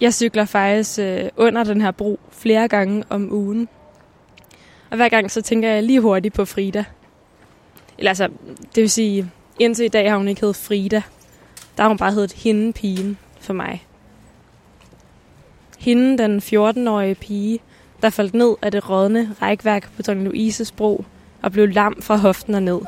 Jeg 0.00 0.14
cykler 0.14 0.44
faktisk 0.44 0.98
øh, 0.98 1.28
under 1.36 1.64
den 1.64 1.80
her 1.80 1.90
bro 1.90 2.20
flere 2.30 2.68
gange 2.68 3.04
om 3.10 3.32
ugen. 3.32 3.68
Og 4.90 4.96
hver 4.96 5.08
gang 5.08 5.30
så 5.30 5.42
tænker 5.42 5.68
jeg 5.68 5.82
lige 5.82 6.00
hurtigt 6.00 6.34
på 6.34 6.44
Frida. 6.44 6.84
Eller 7.98 8.10
altså, 8.10 8.28
det 8.74 8.80
vil 8.80 8.90
sige, 8.90 9.30
indtil 9.58 9.84
i 9.84 9.88
dag 9.88 10.10
har 10.10 10.16
hun 10.16 10.28
ikke 10.28 10.40
heddet 10.40 10.56
Frida. 10.56 11.02
Der 11.76 11.82
har 11.82 11.88
hun 11.88 11.98
bare 11.98 12.12
heddet 12.12 12.32
hende 12.32 12.72
pigen 12.72 13.18
for 13.40 13.52
mig. 13.52 13.86
Hende, 15.78 16.18
den 16.18 16.38
14-årige 16.38 17.14
pige, 17.14 17.58
der 18.02 18.10
faldt 18.10 18.34
ned 18.34 18.54
af 18.62 18.72
det 18.72 18.90
rådne 18.90 19.34
rækværk 19.42 19.90
på 19.96 20.02
Dronning 20.02 20.24
Louises 20.26 20.72
bro 20.72 21.04
og 21.42 21.52
blev 21.52 21.68
lam 21.68 22.02
fra 22.02 22.16
hoften 22.16 22.54
og 22.54 22.62
ned. 22.62 22.80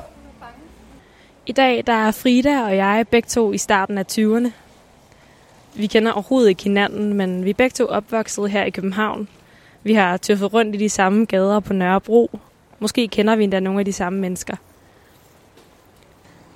I 1.46 1.52
dag 1.52 1.82
der 1.86 1.92
er 1.92 2.10
Frida 2.10 2.62
og 2.62 2.76
jeg 2.76 3.06
begge 3.10 3.26
to 3.26 3.52
i 3.52 3.58
starten 3.58 3.98
af 3.98 4.04
20'erne. 4.12 4.67
Vi 5.78 5.86
kender 5.86 6.12
overhovedet 6.12 6.48
ikke 6.48 6.62
hinanden, 6.62 7.12
men 7.12 7.44
vi 7.44 7.50
er 7.50 7.54
begge 7.54 7.74
to 7.74 7.86
opvokset 7.86 8.50
her 8.50 8.64
i 8.64 8.70
København. 8.70 9.28
Vi 9.82 9.94
har 9.94 10.16
tøffet 10.16 10.52
rundt 10.52 10.74
i 10.74 10.78
de 10.78 10.88
samme 10.88 11.24
gader 11.24 11.60
på 11.60 11.72
Nørrebro. 11.72 12.38
Måske 12.78 13.08
kender 13.08 13.36
vi 13.36 13.44
endda 13.44 13.60
nogle 13.60 13.78
af 13.78 13.84
de 13.84 13.92
samme 13.92 14.18
mennesker. 14.18 14.56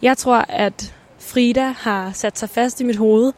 Jeg 0.03 0.19
tror, 0.19 0.45
at 0.49 0.95
Frida 1.19 1.69
har 1.69 2.13
sat 2.13 2.39
sig 2.39 2.51
fast 2.51 2.81
i 2.81 2.85
mit 2.85 2.97
hoved, 2.97 3.33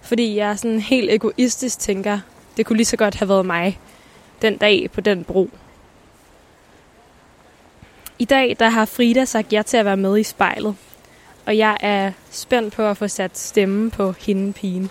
fordi 0.00 0.36
jeg 0.36 0.58
sådan 0.58 0.80
helt 0.80 1.10
egoistisk 1.10 1.78
tænker, 1.78 2.18
det 2.56 2.66
kunne 2.66 2.76
lige 2.76 2.86
så 2.86 2.96
godt 2.96 3.14
have 3.14 3.28
været 3.28 3.46
mig 3.46 3.80
den 4.42 4.56
dag 4.56 4.90
på 4.90 5.00
den 5.00 5.24
bro. 5.24 5.50
I 8.18 8.24
dag 8.24 8.56
der 8.58 8.68
har 8.68 8.84
Frida 8.84 9.24
sagt 9.24 9.52
ja 9.52 9.62
til 9.62 9.76
at 9.76 9.84
være 9.84 9.96
med 9.96 10.18
i 10.18 10.22
spejlet, 10.22 10.76
og 11.46 11.58
jeg 11.58 11.76
er 11.80 12.12
spændt 12.30 12.74
på 12.74 12.82
at 12.82 12.96
få 12.96 13.08
sat 13.08 13.38
stemme 13.38 13.90
på 13.90 14.12
hende 14.12 14.52
pigen. 14.52 14.90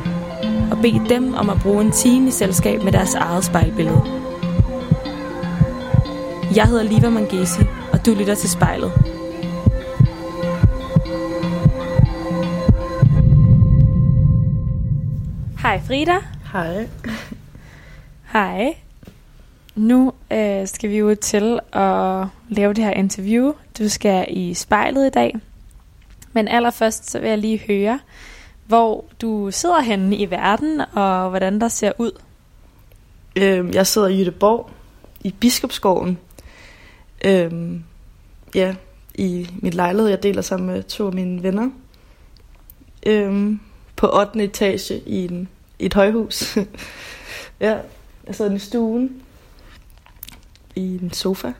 og 0.71 0.77
bede 0.81 1.09
dem 1.09 1.33
om 1.33 1.49
at 1.49 1.57
bruge 1.63 1.81
en 1.81 1.91
time 1.91 2.27
i 2.27 2.31
selskab 2.31 2.83
med 2.83 2.91
deres 2.91 3.13
eget 3.13 3.45
spejlbillede. 3.45 4.01
Jeg 6.55 6.67
hedder 6.67 6.83
Liva 6.83 7.09
Mangesi, 7.09 7.61
og 7.93 8.05
du 8.05 8.13
lytter 8.13 8.35
til 8.35 8.49
spejlet. 8.49 8.91
Hej 15.61 15.81
Frida. 15.87 16.17
Hej. 16.51 16.87
Hej. 18.33 18.75
Nu 19.75 20.13
øh, 20.31 20.67
skal 20.67 20.89
vi 20.89 20.97
jo 20.97 21.15
til 21.15 21.59
at 21.73 22.27
lave 22.49 22.73
det 22.73 22.83
her 22.83 22.91
interview. 22.91 23.53
Du 23.79 23.89
skal 23.89 24.25
i 24.29 24.53
spejlet 24.53 25.07
i 25.07 25.09
dag. 25.09 25.35
Men 26.33 26.47
allerførst 26.47 27.11
så 27.11 27.19
vil 27.19 27.29
jeg 27.29 27.37
lige 27.37 27.61
høre, 27.67 27.99
hvor 28.71 29.05
du 29.21 29.51
sidder 29.51 29.79
henne 29.79 30.15
i 30.15 30.31
verden, 30.31 30.81
og 30.93 31.29
hvordan 31.29 31.61
der 31.61 31.67
ser 31.67 31.91
ud. 31.97 32.11
Øhm, 33.35 33.71
jeg 33.73 33.87
sidder 33.87 34.07
i 34.07 34.17
Jødeborg, 34.17 34.69
i 35.21 35.31
Biskopsgården. 35.39 36.17
Øhm, 37.25 37.83
ja, 38.55 38.75
i 39.15 39.49
mit 39.61 39.73
lejlighed. 39.73 40.09
Jeg 40.09 40.23
deler 40.23 40.41
sammen 40.41 40.67
med 40.67 40.83
to 40.83 41.07
af 41.07 41.13
mine 41.13 41.43
venner. 41.43 41.69
Øhm, 43.05 43.59
på 43.95 44.09
8. 44.19 44.43
etage 44.43 44.99
i, 45.05 45.25
en, 45.25 45.49
i 45.79 45.85
et 45.85 45.93
højhus. 45.93 46.57
ja, 47.59 47.77
jeg 48.27 48.35
sidder 48.35 48.55
i 48.55 48.59
stuen. 48.59 49.21
I 50.75 50.99
en 51.01 51.13
sofa. 51.13 51.53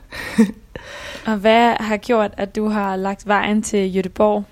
og 1.26 1.36
hvad 1.36 1.74
har 1.80 1.96
gjort, 1.96 2.30
at 2.36 2.56
du 2.56 2.68
har 2.68 2.96
lagt 2.96 3.26
vejen 3.26 3.62
til 3.62 3.94
Jødeborg? 3.94 4.44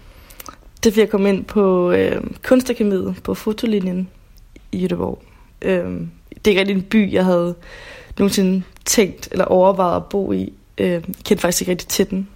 Det 0.84 0.94
fik 0.94 1.00
jeg 1.00 1.10
komme 1.10 1.28
ind 1.28 1.44
på 1.44 1.91
øh, 1.91 2.22
kunstakademiet 2.42 3.16
på 3.24 3.34
fotolinjen 3.34 4.08
i 4.72 4.78
Jødeborg. 4.78 5.22
Øh, 5.62 6.00
det 6.44 6.46
er 6.46 6.48
ikke 6.48 6.60
rigtig 6.60 6.76
en 6.76 6.82
by, 6.82 7.12
jeg 7.12 7.24
havde 7.24 7.54
nogensinde 8.18 8.62
tænkt 8.84 9.28
eller 9.32 9.44
overvejet 9.44 9.96
at 9.96 10.04
bo 10.04 10.32
i. 10.32 10.52
Øh, 10.78 10.88
jeg 10.88 11.02
kendte 11.02 11.38
faktisk 11.38 11.62
ikke 11.62 11.70
rigtig 11.70 11.88
til 11.88 12.10
den. 12.10 12.28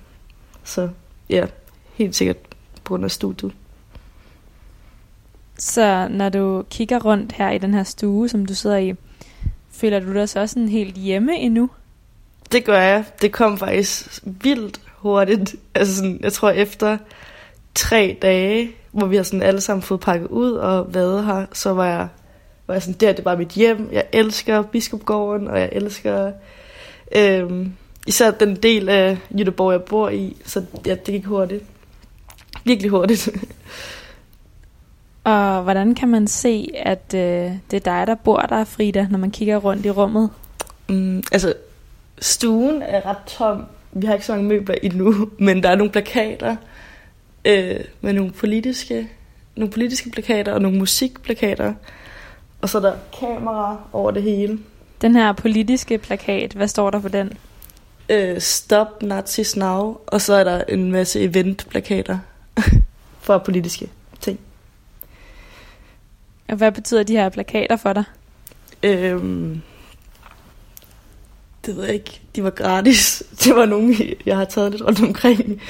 Så 0.65 0.89
ja, 1.31 1.47
helt 1.95 2.17
sikkert 2.17 2.37
på 2.85 2.89
grund 2.89 3.05
af 3.05 3.11
studiet. 3.11 3.53
Så 5.59 6.09
når 6.11 6.29
du 6.29 6.65
kigger 6.71 6.99
rundt 6.99 7.33
her 7.33 7.51
i 7.51 7.59
den 7.59 7.75
her 7.75 7.83
stue, 7.83 8.29
som 8.29 8.47
du 8.47 8.55
sidder 8.55 8.77
i, 8.77 8.95
føler 9.71 10.01
du 10.01 10.15
dig 10.15 10.29
så 10.29 10.41
også 10.41 10.53
sådan 10.53 10.69
helt 10.69 10.95
hjemme 10.95 11.37
endnu? 11.37 11.71
Det 12.53 12.65
gør 12.65 12.81
jeg. 12.81 13.05
Det 13.23 13.33
kom 13.33 13.59
faktisk 13.59 14.23
vildt 14.25 14.81
hurtigt. 14.97 15.57
Altså 15.75 15.97
sådan, 15.97 16.21
jeg 16.23 16.33
tror 16.33 16.51
efter 16.51 16.99
tre 17.75 18.19
dage, 18.23 18.71
hvor 18.93 19.07
vi 19.07 19.17
har 19.17 19.23
sådan 19.23 19.43
alle 19.43 19.61
sammen 19.61 19.83
fået 19.83 20.01
pakket 20.01 20.29
ud 20.29 20.53
og 20.53 20.95
været 20.95 21.25
her, 21.25 21.47
så 21.53 21.73
var 21.73 21.87
jeg, 21.87 22.09
var 22.67 22.75
jeg 22.75 22.83
sådan, 22.83 23.01
der 23.01 23.13
det 23.13 23.19
er 23.19 23.23
bare 23.23 23.37
mit 23.37 23.49
hjem. 23.49 23.89
Jeg 23.93 24.05
elsker 24.13 24.63
Biskopgården, 24.63 25.49
og 25.49 25.61
jeg 25.61 25.69
elsker 25.73 26.33
øhm, 27.17 27.73
især 28.07 28.31
den 28.31 28.57
del 28.57 28.89
af 28.89 29.19
Jødeborg, 29.39 29.73
jeg 29.73 29.83
bor 29.83 30.09
i. 30.09 30.37
Så 30.45 30.65
ja, 30.87 30.95
det 30.95 31.15
gik 31.15 31.25
hurtigt. 31.25 31.65
Virkelig 32.65 32.91
hurtigt. 32.91 33.29
og 35.25 35.63
hvordan 35.63 35.95
kan 35.95 36.09
man 36.09 36.27
se, 36.27 36.69
at 36.77 37.15
øh, 37.15 37.53
det 37.71 37.77
er 37.77 37.81
dig, 37.81 38.07
der 38.07 38.15
bor 38.15 38.41
der, 38.41 38.65
Frida, 38.65 39.07
når 39.11 39.19
man 39.19 39.31
kigger 39.31 39.57
rundt 39.57 39.87
i 39.87 39.91
rummet? 39.91 40.31
Mm, 40.89 41.23
altså, 41.33 41.55
stuen 42.19 42.83
er 42.83 43.07
ret 43.07 43.25
tom. 43.27 43.65
Vi 43.93 44.07
har 44.07 44.15
ikke 44.15 44.27
så 44.27 44.33
mange 44.33 44.49
møbler 44.49 44.75
endnu, 44.83 45.15
men 45.39 45.63
der 45.63 45.69
er 45.69 45.77
nogle 45.77 45.93
plakater, 45.93 46.57
øh, 47.45 47.81
med 48.01 48.13
nogle 48.13 48.33
politiske, 48.33 49.09
nogle 49.57 49.73
politiske 49.73 50.11
plakater 50.11 50.53
og 50.53 50.63
nogle 50.63 50.79
musikplakater. 50.79 51.75
Og 52.61 52.69
så 52.69 52.79
er 52.79 52.83
der 52.83 52.97
kamera 53.21 53.81
over 53.93 54.11
det 54.11 54.23
hele. 54.23 54.59
Den 55.01 55.15
her 55.15 55.33
politiske 55.33 55.99
plakat, 55.99 56.53
hvad 56.53 56.69
står 56.69 56.91
der 56.91 57.01
på 57.01 57.09
den? 57.09 57.33
Øh, 58.09 58.41
Stop 58.41 59.03
Nazis 59.03 59.57
Now. 59.57 59.97
Og 60.07 60.21
så 60.21 60.35
er 60.35 60.45
der 60.45 60.65
en 60.69 60.93
masse 60.93 61.21
eventplakater 61.21 62.19
for 63.25 63.39
politiske 63.39 63.89
ting. 64.21 64.41
Og 66.49 66.57
hvad 66.57 66.73
betyder 66.73 67.03
de 67.03 67.13
her 67.13 67.29
plakater 67.29 67.77
for 67.77 67.93
dig? 67.93 68.05
Øhm, 68.83 69.63
det 71.67 71.77
ved 71.77 71.85
jeg 71.85 71.95
ikke. 71.95 72.21
De 72.37 72.45
var 72.45 72.51
gratis. 72.51 73.23
Det 73.45 73.57
var 73.57 73.67
nogle, 73.67 73.97
jeg 74.27 74.37
har 74.37 74.45
taget 74.45 74.71
lidt 74.71 74.83
rundt 74.83 75.03
omkring 75.03 75.61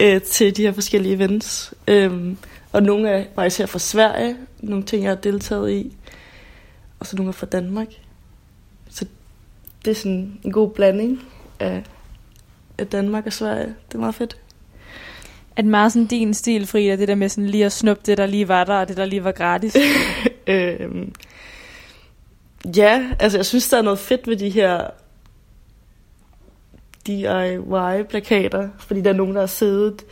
øh, 0.00 0.22
til 0.22 0.56
de 0.56 0.62
her 0.62 0.72
forskellige 0.72 1.14
events. 1.14 1.74
Øhm, 1.88 2.36
og 2.72 2.82
nogle 2.82 3.10
af 3.10 3.28
var 3.36 3.44
især 3.44 3.66
fra 3.66 3.78
Sverige, 3.78 4.36
nogle 4.60 4.84
ting, 4.84 5.02
jeg 5.02 5.10
har 5.10 5.16
deltaget 5.16 5.72
i, 5.72 5.96
og 7.00 7.06
så 7.06 7.16
nogle 7.16 7.28
er 7.28 7.32
fra 7.32 7.46
Danmark. 7.46 7.88
Så 8.90 9.06
det 9.84 9.90
er 9.90 9.94
sådan 9.94 10.38
en 10.44 10.52
god 10.52 10.70
blanding 10.70 11.22
af, 11.60 11.84
af 12.78 12.86
Danmark 12.86 13.26
og 13.26 13.32
Sverige. 13.32 13.74
Det 13.88 13.94
er 13.94 13.98
meget 13.98 14.14
fedt. 14.14 14.36
Det 15.56 15.64
meget 15.64 15.92
sådan 15.92 16.06
din 16.06 16.34
stil, 16.34 16.66
Frida, 16.66 16.96
det 16.96 17.08
der 17.08 17.14
med 17.14 17.28
sådan 17.28 17.50
lige 17.50 17.66
at 17.66 17.72
snuppe 17.72 18.02
det, 18.06 18.18
der 18.18 18.26
lige 18.26 18.48
var 18.48 18.64
der, 18.64 18.74
og 18.74 18.88
det, 18.88 18.96
der 18.96 19.04
lige 19.04 19.24
var 19.24 19.32
gratis? 19.32 19.76
øhm, 20.46 21.12
ja, 22.76 23.10
altså 23.20 23.38
jeg 23.38 23.46
synes, 23.46 23.68
der 23.68 23.78
er 23.78 23.82
noget 23.82 23.98
fedt 23.98 24.28
ved 24.28 24.36
de 24.36 24.50
her 24.50 24.90
DIY-plakater, 27.06 28.68
fordi 28.78 29.00
der 29.00 29.10
er 29.10 29.14
nogen, 29.14 29.34
der 29.34 29.40
har 29.40 29.46
siddet 29.46 30.04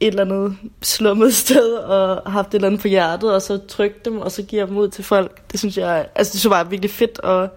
et 0.00 0.08
eller 0.08 0.24
andet 0.24 0.56
slummet 0.82 1.34
sted 1.44 1.74
og 1.74 2.32
haft 2.32 2.48
et 2.48 2.54
eller 2.54 2.68
andet 2.68 2.80
på 2.80 2.88
hjertet, 2.88 3.34
og 3.34 3.42
så 3.42 3.58
trykt 3.68 4.04
dem, 4.04 4.18
og 4.18 4.32
så 4.32 4.42
giver 4.42 4.66
dem 4.66 4.76
ud 4.76 4.88
til 4.88 5.04
folk. 5.04 5.52
Det 5.52 5.60
synes 5.60 5.78
jeg, 5.78 6.06
altså 6.14 6.32
det 6.32 6.40
synes 6.40 6.44
jeg 6.44 6.50
bare 6.50 6.70
virkelig 6.70 6.90
fedt 6.90 7.18
og 7.18 7.48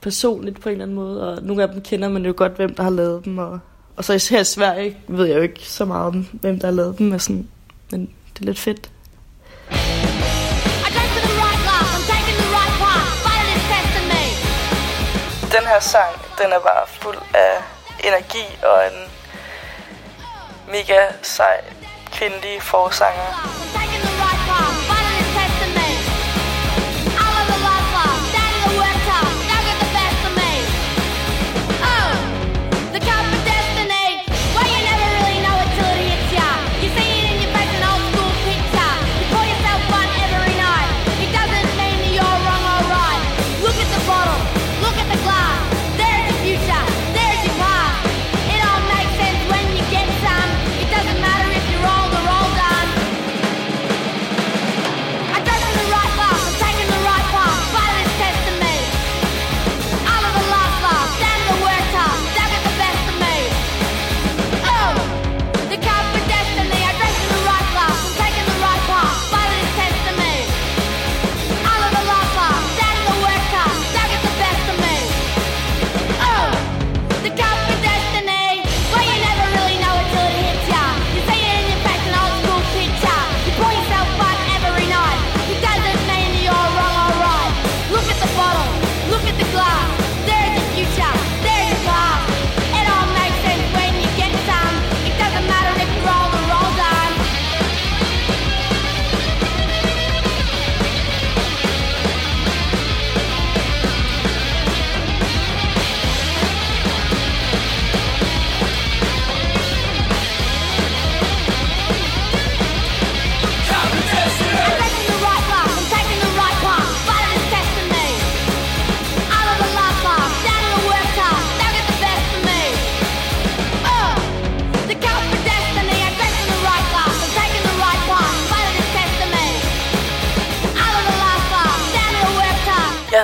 personligt 0.00 0.60
på 0.60 0.68
en 0.68 0.72
eller 0.72 0.84
anden 0.84 0.96
måde, 0.96 1.32
og 1.32 1.42
nogle 1.42 1.62
af 1.62 1.68
dem 1.68 1.80
kender 1.80 2.08
man 2.08 2.26
jo 2.26 2.34
godt, 2.36 2.56
hvem 2.56 2.74
der 2.74 2.82
har 2.82 2.90
lavet 2.90 3.24
dem, 3.24 3.38
og, 3.38 3.58
og 3.96 4.04
så 4.04 4.28
her 4.30 4.40
i 4.40 4.44
Sverige 4.44 4.96
ved 5.08 5.26
jeg 5.26 5.36
jo 5.36 5.42
ikke 5.42 5.68
så 5.68 5.84
meget 5.84 6.06
om, 6.06 6.26
hvem 6.32 6.58
der 6.58 6.66
har 6.66 6.74
lavet 6.74 6.98
dem, 6.98 7.06
men, 7.06 7.18
sådan, 7.18 7.48
men 7.90 8.10
det 8.34 8.40
er 8.40 8.44
lidt 8.44 8.58
fedt. 8.58 8.90
Den 15.58 15.66
her 15.66 15.80
sang, 15.80 16.20
den 16.38 16.52
er 16.52 16.58
bare 16.58 16.86
fuld 16.86 17.18
af 17.34 17.62
energi 18.04 18.58
og 18.62 18.86
en 18.86 19.10
mega 20.66 21.06
sej 21.22 21.64
kvindelig 22.12 22.62
forsanger. 22.62 23.87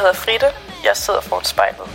Hedder 0.04 0.14
Frida. 0.14 0.46
Jeg 0.84 0.96
sidder 0.96 1.20
foran 1.20 1.44
spejlet. 1.44 1.86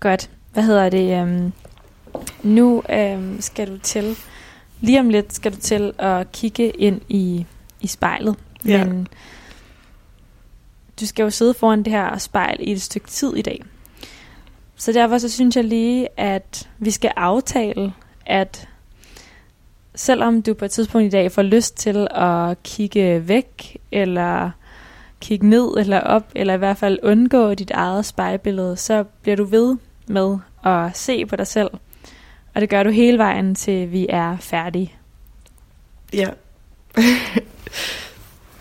Godt. 0.00 0.30
Hvad 0.52 0.62
hedder 0.62 0.88
det? 0.88 1.22
Um, 1.22 1.52
nu 2.42 2.82
um, 2.88 3.40
skal 3.40 3.68
du 3.68 3.78
til, 3.78 4.16
lige 4.80 5.00
om 5.00 5.08
lidt 5.08 5.34
skal 5.34 5.52
du 5.52 5.56
til 5.56 5.92
at 5.98 6.32
kigge 6.32 6.70
ind 6.70 7.00
i, 7.08 7.46
i 7.80 7.86
spejlet. 7.86 8.36
Ja. 8.64 8.84
Men 8.84 9.08
du 11.00 11.06
skal 11.06 11.22
jo 11.22 11.30
sidde 11.30 11.54
foran 11.54 11.82
det 11.82 11.92
her 11.92 12.18
spejl 12.18 12.56
i 12.60 12.72
et 12.72 12.82
stykke 12.82 13.08
tid 13.08 13.36
i 13.36 13.42
dag. 13.42 13.64
Så 14.76 14.92
derfor 14.92 15.18
så 15.18 15.28
synes 15.28 15.56
jeg 15.56 15.64
lige, 15.64 16.08
at 16.16 16.68
vi 16.78 16.90
skal 16.90 17.12
aftale, 17.16 17.92
at 18.26 18.68
selvom 19.96 20.42
du 20.42 20.54
på 20.54 20.64
et 20.64 20.70
tidspunkt 20.70 21.06
i 21.06 21.10
dag 21.10 21.32
får 21.32 21.42
lyst 21.42 21.76
til 21.76 22.08
at 22.10 22.62
kigge 22.62 23.28
væk, 23.28 23.76
eller 23.92 24.50
kigge 25.20 25.48
ned 25.48 25.74
eller 25.78 26.00
op, 26.00 26.30
eller 26.34 26.54
i 26.54 26.58
hvert 26.58 26.76
fald 26.76 26.98
undgå 27.02 27.54
dit 27.54 27.70
eget 27.70 28.04
spejlbillede, 28.04 28.76
så 28.76 29.04
bliver 29.22 29.36
du 29.36 29.44
ved 29.44 29.76
med 30.06 30.38
at 30.64 30.96
se 30.96 31.26
på 31.26 31.36
dig 31.36 31.46
selv. 31.46 31.70
Og 32.54 32.60
det 32.60 32.68
gør 32.68 32.82
du 32.82 32.90
hele 32.90 33.18
vejen 33.18 33.54
til 33.54 33.92
vi 33.92 34.06
er 34.08 34.36
færdige. 34.40 34.94
Ja. 36.12 36.28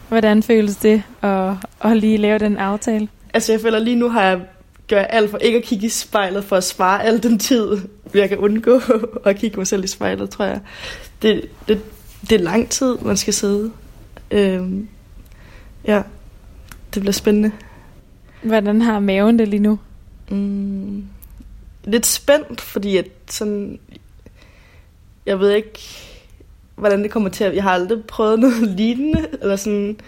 Hvordan 0.09 0.43
føles 0.43 0.75
det 0.75 1.03
at, 1.21 1.53
at 1.81 1.97
lige 1.97 2.17
lave 2.17 2.39
den 2.39 2.57
aftale? 2.57 3.07
Altså, 3.33 3.51
jeg 3.51 3.61
føler 3.61 3.79
lige 3.79 3.95
nu 3.95 4.09
har 4.09 4.23
jeg 4.23 4.41
gør 4.87 4.97
jeg 4.97 5.07
alt 5.09 5.31
for 5.31 5.37
ikke 5.37 5.57
at 5.57 5.63
kigge 5.63 5.85
i 5.85 5.89
spejlet, 5.89 6.43
for 6.43 6.55
at 6.55 6.63
spare 6.63 7.03
al 7.03 7.23
den 7.23 7.39
tid, 7.39 7.77
jeg 8.13 8.29
kan 8.29 8.37
undgå 8.37 8.81
at 9.25 9.35
kigge 9.35 9.57
mig 9.57 9.67
selv 9.67 9.83
i 9.83 9.87
spejlet, 9.87 10.29
tror 10.29 10.45
jeg. 10.45 10.59
Det, 11.25 11.49
det, 11.67 11.81
det 12.21 12.31
er 12.31 12.43
lang 12.43 12.69
tid, 12.69 12.97
man 12.97 13.17
skal 13.17 13.33
sidde. 13.33 13.71
Øhm, 14.31 14.87
ja, 15.85 16.01
det 16.93 17.01
bliver 17.01 17.13
spændende. 17.13 17.51
Hvordan 18.43 18.81
har 18.81 18.99
maven 18.99 19.39
det 19.39 19.47
lige 19.47 19.59
nu? 19.59 19.79
Mm, 20.29 21.05
lidt 21.83 22.05
spændt, 22.05 22.61
fordi 22.61 22.97
at 22.97 23.07
sådan, 23.29 23.79
jeg 25.25 25.39
ved 25.39 25.51
ikke, 25.51 25.79
hvordan 26.75 27.03
det 27.03 27.11
kommer 27.11 27.29
til 27.29 27.43
at... 27.43 27.55
Jeg 27.55 27.63
har 27.63 27.71
aldrig 27.71 28.03
prøvet 28.03 28.39
noget 28.39 28.67
lignende, 28.77 29.27
eller 29.41 29.55
sådan... 29.55 29.99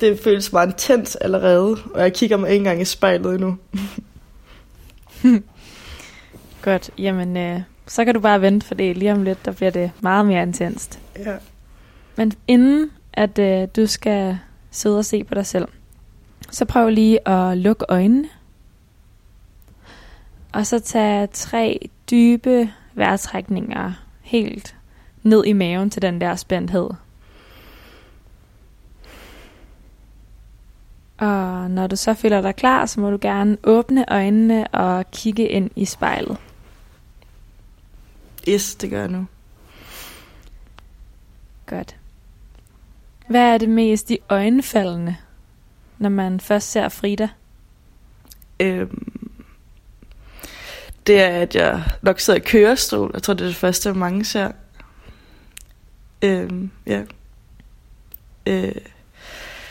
Det 0.00 0.20
føles 0.20 0.52
meget 0.52 0.68
intens 0.68 1.16
allerede, 1.16 1.76
og 1.94 2.00
jeg 2.00 2.12
kigger 2.12 2.36
mig 2.36 2.50
ikke 2.50 2.58
engang 2.58 2.80
i 2.80 2.84
spejlet 2.84 3.34
endnu. 3.34 3.56
Godt, 6.62 6.90
jamen 6.98 7.36
øh, 7.36 7.60
så 7.86 8.04
kan 8.04 8.14
du 8.14 8.20
bare 8.20 8.40
vente, 8.40 8.66
for 8.66 8.74
det 8.74 8.96
lige 8.96 9.12
om 9.12 9.22
lidt, 9.22 9.44
der 9.44 9.52
bliver 9.52 9.70
det 9.70 9.90
meget 10.00 10.26
mere 10.26 10.42
intenst. 10.42 11.00
Ja. 11.18 11.36
Men 12.16 12.32
inden 12.48 12.90
at 13.12 13.38
øh, 13.38 13.68
du 13.76 13.86
skal 13.86 14.38
sidde 14.70 14.98
og 14.98 15.04
se 15.04 15.24
på 15.24 15.34
dig 15.34 15.46
selv, 15.46 15.68
så 16.50 16.64
prøv 16.64 16.88
lige 16.88 17.28
at 17.28 17.58
lukke 17.58 17.84
øjnene. 17.88 18.28
Og 20.52 20.66
så 20.66 20.78
tage 20.78 21.26
tre 21.26 21.90
dybe 22.10 22.70
vejrtrækninger 22.94 23.92
helt 24.20 24.76
ned 25.22 25.44
i 25.44 25.52
maven 25.52 25.90
til 25.90 26.02
den 26.02 26.20
der 26.20 26.36
spændthed. 26.36 26.90
Og 31.18 31.70
når 31.70 31.86
du 31.86 31.96
så 31.96 32.14
føler 32.14 32.40
dig 32.40 32.56
klar, 32.56 32.86
så 32.86 33.00
må 33.00 33.10
du 33.10 33.18
gerne 33.20 33.56
åbne 33.64 34.12
øjnene 34.12 34.68
og 34.68 35.10
kigge 35.10 35.48
ind 35.48 35.70
i 35.76 35.84
spejlet. 35.84 36.36
Yes, 38.48 38.74
det 38.74 38.90
gør 38.90 39.00
jeg 39.00 39.08
nu. 39.08 39.26
Godt. 41.66 41.96
Hvad 43.28 43.54
er 43.54 43.58
det 43.58 43.68
mest 43.68 44.10
i 44.10 44.18
øjenfaldende, 44.28 45.16
når 45.98 46.08
man 46.08 46.40
først 46.40 46.70
ser 46.70 46.88
Frida? 46.88 47.28
Øhm, 48.60 49.32
det 51.06 51.20
er, 51.20 51.28
at 51.28 51.54
jeg 51.54 51.84
nok 52.02 52.20
sidder 52.20 52.40
i 52.40 52.42
kørestol. 52.42 53.10
Jeg 53.14 53.22
tror, 53.22 53.34
det 53.34 53.44
er 53.44 53.48
det 53.48 53.56
første, 53.56 53.94
mange 53.94 54.24
ser. 54.24 54.52
Øhm, 56.22 56.70
ja. 56.86 57.02
Øh, 58.46 58.74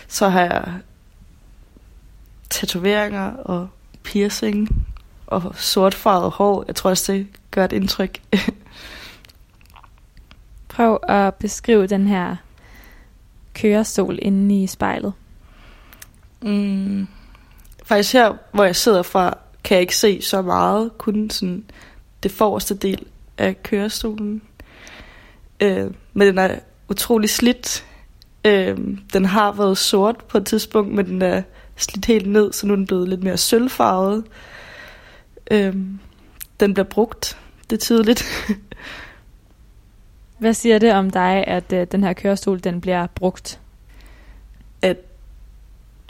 så 0.07 0.29
har 0.29 0.41
jeg 0.41 0.73
tatoveringer 2.49 3.31
og 3.31 3.69
piercing 4.03 4.85
og 5.27 5.55
sortfarvet 5.55 6.31
hår. 6.31 6.63
Jeg 6.67 6.75
tror 6.75 6.89
også, 6.89 7.11
det 7.11 7.27
gør 7.51 7.65
et 7.65 7.71
indtryk. 7.71 8.21
Prøv 10.75 10.99
at 11.07 11.35
beskrive 11.35 11.87
den 11.87 12.07
her 12.07 12.35
kørestol 13.53 14.19
inde 14.21 14.63
i 14.63 14.67
spejlet. 14.67 15.13
Mm. 16.41 17.07
Faktisk 17.85 18.13
her, 18.13 18.33
hvor 18.51 18.63
jeg 18.63 18.75
sidder 18.75 19.03
fra, 19.03 19.37
kan 19.63 19.75
jeg 19.75 19.81
ikke 19.81 19.95
se 19.95 20.21
så 20.21 20.41
meget. 20.41 20.97
Kun 20.97 21.29
sådan 21.29 21.63
det 22.23 22.31
forreste 22.31 22.75
del 22.75 23.05
af 23.37 23.63
kørestolen. 23.63 24.41
Øh, 25.59 25.91
men 26.13 26.27
den 26.27 26.37
er 26.37 26.59
utrolig 26.89 27.29
slidt. 27.29 27.85
Øh, 28.45 28.77
den 29.13 29.25
har 29.25 29.51
været 29.51 29.77
sort 29.77 30.17
på 30.17 30.37
et 30.37 30.45
tidspunkt, 30.45 30.93
men 30.93 31.05
den 31.05 31.21
er 31.21 31.41
slidt 31.75 32.05
helt 32.05 32.29
ned, 32.29 32.53
så 32.53 32.67
nu 32.67 32.73
er 32.73 32.77
den 32.77 32.87
blevet 32.87 33.09
lidt 33.09 33.23
mere 33.23 33.37
sølvfarvet. 33.37 34.23
Øh, 35.51 35.75
den 36.59 36.73
bliver 36.73 36.87
brugt. 36.89 37.37
Det 37.69 37.75
er 37.75 37.79
tydeligt. 37.79 38.25
Hvad 40.37 40.53
siger 40.53 40.79
det 40.79 40.93
om 40.93 41.09
dig, 41.09 41.43
at 41.47 41.73
øh, 41.73 41.87
den 41.91 42.03
her 42.03 42.13
kørestol 42.13 42.63
den 42.63 42.81
bliver 42.81 43.07
brugt? 43.07 43.59
at 44.85 44.97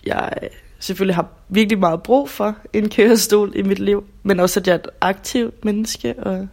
jeg 0.06 0.34
selvfølgelig 0.80 1.16
har 1.16 1.28
virkelig 1.50 1.80
meget 1.80 2.04
brug 2.04 2.30
for 2.30 2.56
en 2.74 2.90
kørestol 2.90 3.52
i 3.56 3.62
mit 3.62 3.80
liv, 3.80 4.08
men 4.24 4.40
også 4.40 4.60
at 4.60 4.68
jeg 4.68 4.74
er 4.74 4.78
et 4.78 4.90
aktivt 5.02 5.66
menneske 5.66 6.20
og 6.20 6.48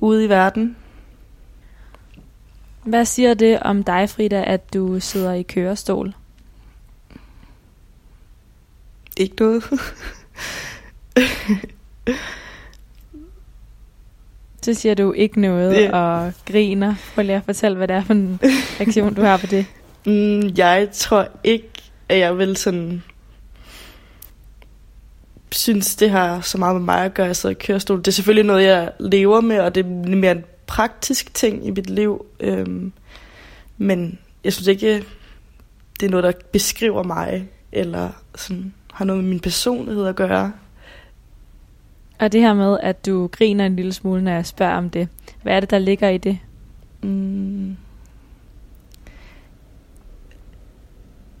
ude 0.00 0.24
i 0.24 0.28
verden. 0.28 0.76
Hvad 2.84 3.04
siger 3.04 3.34
det 3.34 3.60
om 3.60 3.84
dig, 3.84 4.10
Frida, 4.10 4.44
at 4.46 4.74
du 4.74 5.00
sidder 5.00 5.32
i 5.32 5.42
kørestol? 5.42 6.14
Ikke 9.16 9.36
noget. 9.40 9.64
Så 14.64 14.74
siger 14.74 14.94
du 14.94 15.12
ikke 15.12 15.40
noget 15.40 15.76
Det- 15.76 15.90
og 15.90 16.32
griner. 16.46 16.94
Prøv 17.14 17.24
lige 17.24 17.36
at 17.36 17.44
fortælle, 17.44 17.76
hvad 17.76 17.88
det 17.88 17.96
er 17.96 18.04
for 18.04 18.12
en 18.14 18.40
reaktion, 18.80 19.14
du 19.14 19.22
har 19.22 19.36
på 19.36 19.46
det. 19.46 19.66
Mm, 20.06 20.50
jeg 20.56 20.88
tror 20.92 21.28
ikke, 21.44 21.68
at 22.08 22.18
jeg 22.18 22.38
vil 22.38 22.56
sådan 22.56 23.02
synes, 25.52 25.96
det 25.96 26.10
har 26.10 26.40
så 26.40 26.58
meget 26.58 26.76
med 26.76 26.82
mig 26.84 27.04
at 27.04 27.14
gøre, 27.14 27.24
at 27.26 27.28
jeg 27.28 27.36
sidder 27.36 27.54
i 27.56 27.58
kørestol. 27.66 27.98
Det 27.98 28.08
er 28.08 28.12
selvfølgelig 28.12 28.44
noget, 28.44 28.64
jeg 28.64 28.92
lever 29.00 29.40
med, 29.40 29.58
og 29.58 29.74
det 29.74 29.84
er 29.86 29.88
mere 30.16 30.32
en 30.32 30.44
praktisk 30.66 31.34
ting 31.34 31.66
i 31.66 31.70
mit 31.70 31.90
liv. 31.90 32.26
Øhm, 32.40 32.92
men 33.78 34.18
jeg 34.44 34.52
synes 34.52 34.66
ikke, 34.68 35.04
det 36.00 36.06
er 36.06 36.10
noget, 36.10 36.24
der 36.24 36.32
beskriver 36.52 37.02
mig, 37.02 37.48
eller 37.72 38.10
sådan, 38.34 38.74
har 38.92 39.04
noget 39.04 39.22
med 39.22 39.30
min 39.30 39.40
personlighed 39.40 40.06
at 40.06 40.16
gøre. 40.16 40.52
Og 42.18 42.32
det 42.32 42.40
her 42.40 42.54
med, 42.54 42.78
at 42.82 43.06
du 43.06 43.26
griner 43.26 43.66
en 43.66 43.76
lille 43.76 43.92
smule, 43.92 44.22
når 44.22 44.32
jeg 44.32 44.46
spørger 44.46 44.76
om 44.76 44.90
det. 44.90 45.08
Hvad 45.42 45.56
er 45.56 45.60
det, 45.60 45.70
der 45.70 45.78
ligger 45.78 46.08
i 46.08 46.18
det? 46.18 46.38
Mm. 47.02 47.76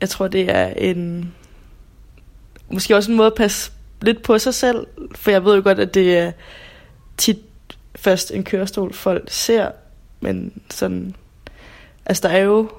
Jeg 0.00 0.08
tror, 0.08 0.28
det 0.28 0.50
er 0.50 0.66
en... 0.66 1.34
Måske 2.68 2.96
også 2.96 3.10
en 3.10 3.16
måde 3.16 3.26
at 3.26 3.34
passe 3.34 3.72
lidt 4.02 4.22
på 4.22 4.38
sig 4.38 4.54
selv. 4.54 4.86
For 5.14 5.30
jeg 5.30 5.44
ved 5.44 5.56
jo 5.56 5.62
godt, 5.64 5.78
at 5.78 5.94
det 5.94 6.18
er 6.18 6.32
tit 7.16 7.38
først 7.94 8.30
en 8.30 8.44
kørestol, 8.44 8.92
folk 8.92 9.24
ser. 9.30 9.70
Men 10.20 10.62
sådan... 10.70 11.14
Altså, 12.06 12.28
der 12.28 12.34
er 12.34 12.42
jo 12.42 12.70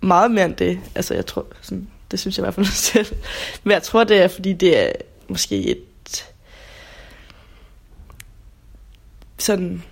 meget 0.00 0.30
mere 0.30 0.44
end 0.44 0.56
det. 0.56 0.80
Altså, 0.94 1.14
jeg 1.14 1.26
tror... 1.26 1.46
Sådan, 1.60 1.88
det 2.10 2.20
synes 2.20 2.38
jeg 2.38 2.42
i 2.42 2.44
hvert 2.44 2.54
fald 2.54 2.66
selv. 2.66 3.16
Men 3.64 3.72
jeg 3.72 3.82
tror, 3.82 4.04
det 4.04 4.22
er, 4.22 4.28
fordi 4.28 4.52
det 4.52 4.86
er 4.86 4.92
måske 5.28 5.70
et... 5.70 5.78
Sådan 9.38 9.82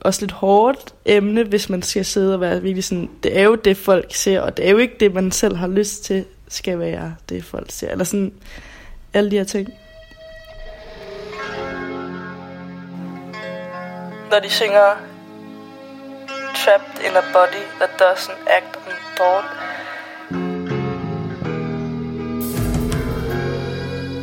også 0.00 0.22
lidt 0.22 0.32
hårdt 0.32 0.94
emne, 1.04 1.44
hvis 1.44 1.68
man 1.68 1.82
skal 1.82 2.04
sidde 2.04 2.34
og 2.34 2.40
være 2.40 2.62
virkelig 2.62 2.84
sådan, 2.84 3.10
det 3.22 3.38
er 3.38 3.42
jo 3.42 3.54
det, 3.54 3.76
folk 3.76 4.14
ser, 4.14 4.40
og 4.40 4.56
det 4.56 4.66
er 4.66 4.70
jo 4.70 4.78
ikke 4.78 4.96
det, 5.00 5.14
man 5.14 5.30
selv 5.32 5.56
har 5.56 5.68
lyst 5.68 6.04
til, 6.04 6.24
skal 6.48 6.78
være 6.78 7.16
det, 7.28 7.44
folk 7.44 7.70
ser. 7.70 7.90
Eller 7.90 8.04
sådan, 8.04 8.32
alle 9.14 9.30
de 9.30 9.36
her 9.36 9.44
ting. 9.44 9.68
Når 14.30 14.38
de 14.38 14.50
synger 14.50 14.96
Trapped 16.64 17.06
in 17.06 17.16
a 17.16 17.22
body 17.32 17.64
that 17.78 17.90
doesn't 17.98 18.36
act 18.46 18.76
on 18.76 18.92
thought, 19.16 19.46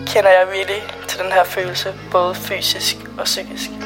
kender 0.07 0.29
jeg 0.29 0.47
virkelig 0.53 0.83
til 1.07 1.19
den 1.19 1.31
her 1.31 1.43
følelse, 1.43 1.93
både 2.11 2.35
fysisk 2.35 2.97
og 3.17 3.23
psykisk. 3.23 3.76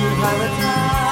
pilot 0.00 0.50
time. 0.60 1.07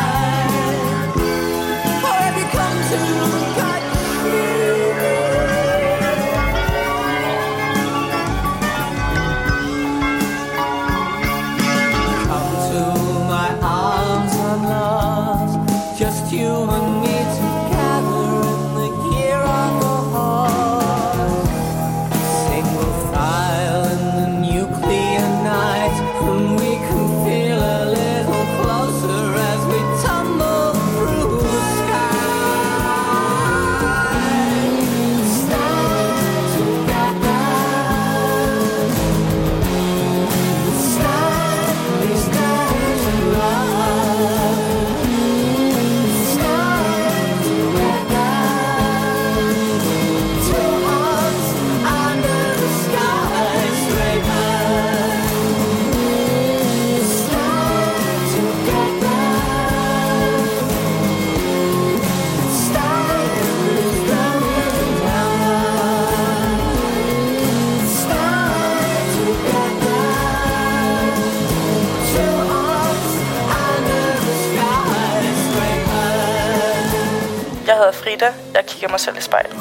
Kigger 78.87 78.93
mig 78.93 79.01
selv 79.01 79.19
i 79.19 79.21
spejlet. 79.21 79.57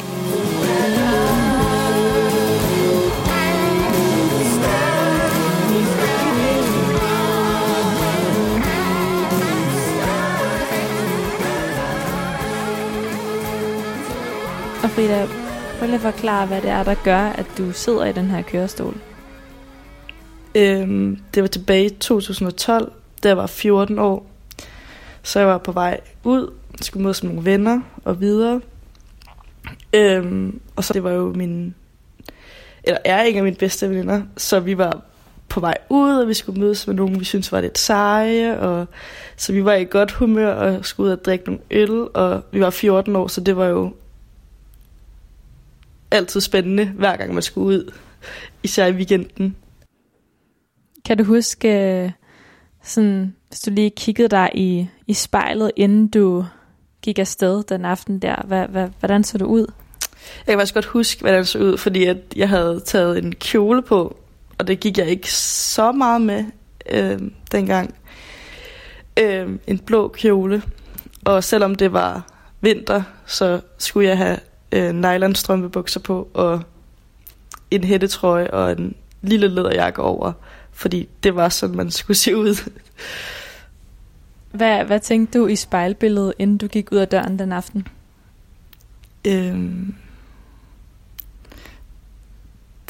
Og 14.84 14.90
Frida, 14.90 15.28
prøv 15.80 15.86
lige 15.86 15.96
at 15.96 16.02
forklare, 16.02 16.48
hvad 16.48 16.62
det 16.62 16.70
er, 16.70 16.84
der 16.84 16.96
gør, 17.04 17.22
at 17.22 17.46
du 17.58 17.72
sidder 17.72 18.06
i 18.06 18.12
den 18.12 18.26
her 18.26 18.42
kørestol. 18.42 18.98
Øhm, 20.56 21.20
det 21.34 21.42
var 21.44 21.48
tilbage 21.48 21.86
i 21.86 21.90
2012, 21.90 22.92
da 23.24 23.28
jeg 23.28 23.38
var 23.38 23.48
14 23.48 24.00
år. 24.00 24.26
Så 25.24 25.40
jeg 25.40 25.48
var 25.48 25.58
på 25.58 25.72
vej 25.72 26.00
ud, 26.24 26.54
skulle 26.82 27.04
mødes 27.04 27.24
med 27.24 27.32
nogle 27.32 27.46
venner 27.46 27.82
og 28.04 28.20
videre. 28.20 28.62
Øhm, 29.96 30.62
og 30.76 30.84
så 30.84 30.94
det 30.94 31.04
var 31.04 31.12
jo 31.12 31.34
min, 31.34 31.76
eller 32.84 32.98
er 33.06 33.24
en 33.24 33.38
af 33.38 33.44
mine 33.44 33.56
bedste 33.56 33.90
veninder, 33.90 34.22
så 34.38 34.60
vi 34.60 34.78
var 34.78 35.02
på 35.50 35.60
vej 35.60 35.78
ud, 35.90 36.16
og 36.16 36.28
vi 36.28 36.34
skulle 36.34 36.60
mødes 36.60 36.88
med 36.88 36.96
nogen, 36.96 37.20
vi 37.20 37.26
synes 37.26 37.52
var 37.52 37.62
lidt 37.62 37.78
seje, 37.78 38.60
og 38.60 38.88
så 39.38 39.54
vi 39.54 39.66
var 39.66 39.74
i 39.74 39.84
godt 39.84 40.12
humør 40.12 40.54
og 40.54 40.86
skulle 40.86 41.08
ud 41.08 41.12
og 41.12 41.26
drikke 41.26 41.46
nogle 41.46 41.62
øl, 41.72 42.08
og 42.14 42.44
vi 42.52 42.60
var 42.60 42.70
14 42.70 43.16
år, 43.16 43.28
så 43.28 43.42
det 43.42 43.58
var 43.58 43.66
jo 43.66 43.94
altid 46.12 46.42
spændende, 46.42 46.86
hver 46.86 47.18
gang 47.18 47.34
man 47.34 47.44
skulle 47.44 47.68
ud, 47.68 47.94
især 48.64 48.86
i 48.86 48.92
weekenden. 48.92 49.56
Kan 51.06 51.18
du 51.18 51.24
huske, 51.24 51.70
øh, 52.04 52.12
sådan, 52.84 53.36
hvis 53.48 53.60
du 53.60 53.72
lige 53.72 53.90
kiggede 53.90 54.30
dig 54.30 54.52
i, 54.54 54.88
i 55.08 55.14
spejlet, 55.14 55.72
inden 55.76 56.08
du 56.08 56.46
gik 57.02 57.20
afsted 57.20 57.64
den 57.64 57.86
aften 57.86 58.20
der, 58.20 58.44
hvad, 58.48 58.68
hvad, 58.68 58.90
hvordan 59.00 59.24
så 59.24 59.38
du 59.38 59.46
ud? 59.46 59.68
Jeg 60.48 60.52
kan 60.52 60.60
faktisk 60.60 60.74
godt 60.74 60.86
huske, 60.86 61.22
hvordan 61.22 61.40
det 61.40 61.48
så 61.48 61.60
ud, 61.60 61.78
fordi 61.78 62.06
at 62.06 62.18
jeg 62.36 62.50
havde 62.50 62.82
taget 62.86 63.18
en 63.18 63.36
kjole 63.36 63.82
på, 63.82 64.18
og 64.58 64.68
det 64.68 64.80
gik 64.80 64.98
jeg 64.98 65.08
ikke 65.08 65.34
så 65.34 65.92
meget 65.92 66.22
med 66.22 66.46
øh, 66.90 67.20
dengang. 67.52 67.96
Øh, 69.20 69.50
en 69.68 69.80
blå 69.80 70.08
kjole, 70.08 70.62
og 71.26 71.44
selvom 71.44 71.76
det 71.76 71.94
var 71.94 72.22
vinter, 72.62 73.04
så 73.26 73.62
skulle 73.78 74.10
jeg 74.10 74.18
have 74.18 74.38
øh, 74.72 74.92
nylon 74.92 75.36
strømpebukser 75.36 76.00
på, 76.00 76.30
og 76.34 76.62
en 77.72 77.84
hættetrøje 77.84 78.52
og 78.52 78.72
en 78.72 78.96
lille 79.22 79.48
læderjakke 79.48 80.02
over, 80.02 80.32
fordi 80.72 81.10
det 81.24 81.36
var 81.36 81.50
sådan, 81.50 81.76
man 81.76 81.92
skulle 81.92 82.18
se 82.18 82.38
ud. 82.38 82.72
Hvad, 84.52 84.84
hvad 84.84 85.00
tænkte 85.00 85.40
du 85.40 85.48
i 85.48 85.56
spejlbilledet, 85.56 86.34
inden 86.40 86.58
du 86.58 86.68
gik 86.68 86.92
ud 86.92 86.98
af 86.98 87.08
døren 87.08 87.40
den 87.40 87.52
aften? 87.52 87.88
Øhm, 89.28 89.96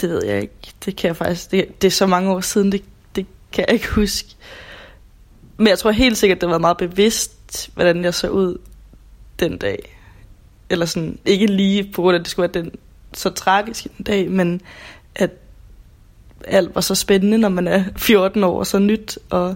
det 0.01 0.09
ved 0.09 0.25
jeg 0.25 0.41
ikke. 0.41 0.53
Det 0.85 0.95
kan 0.95 1.07
jeg 1.07 1.15
faktisk. 1.15 1.51
Det, 1.51 1.81
det 1.81 1.87
er 1.87 1.91
så 1.91 2.07
mange 2.07 2.31
år 2.31 2.41
siden, 2.41 2.71
det, 2.71 2.83
det 3.15 3.25
kan 3.51 3.65
jeg 3.67 3.73
ikke 3.73 3.89
huske. 3.89 4.35
Men 5.57 5.67
jeg 5.67 5.79
tror 5.79 5.91
helt 5.91 6.17
sikkert, 6.17 6.41
det 6.41 6.49
var 6.49 6.57
meget 6.57 6.77
bevidst, 6.77 7.69
hvordan 7.73 8.03
jeg 8.03 8.13
så 8.13 8.29
ud 8.29 8.57
den 9.39 9.57
dag. 9.57 9.97
Eller 10.69 10.85
sådan, 10.85 11.19
ikke 11.25 11.45
lige 11.45 11.91
på 11.93 12.01
grund 12.01 12.15
af, 12.15 12.19
at 12.19 12.25
det 12.25 12.31
skulle 12.31 12.49
være 12.53 12.63
den 12.63 12.71
så 13.13 13.29
tragiske 13.29 13.89
dag, 14.05 14.31
men 14.31 14.61
at 15.15 15.31
alt 16.47 16.75
var 16.75 16.81
så 16.81 16.95
spændende, 16.95 17.37
når 17.37 17.49
man 17.49 17.67
er 17.67 17.83
14 17.95 18.43
år 18.43 18.59
og 18.59 18.67
så 18.67 18.79
nyt, 18.79 19.19
og 19.29 19.55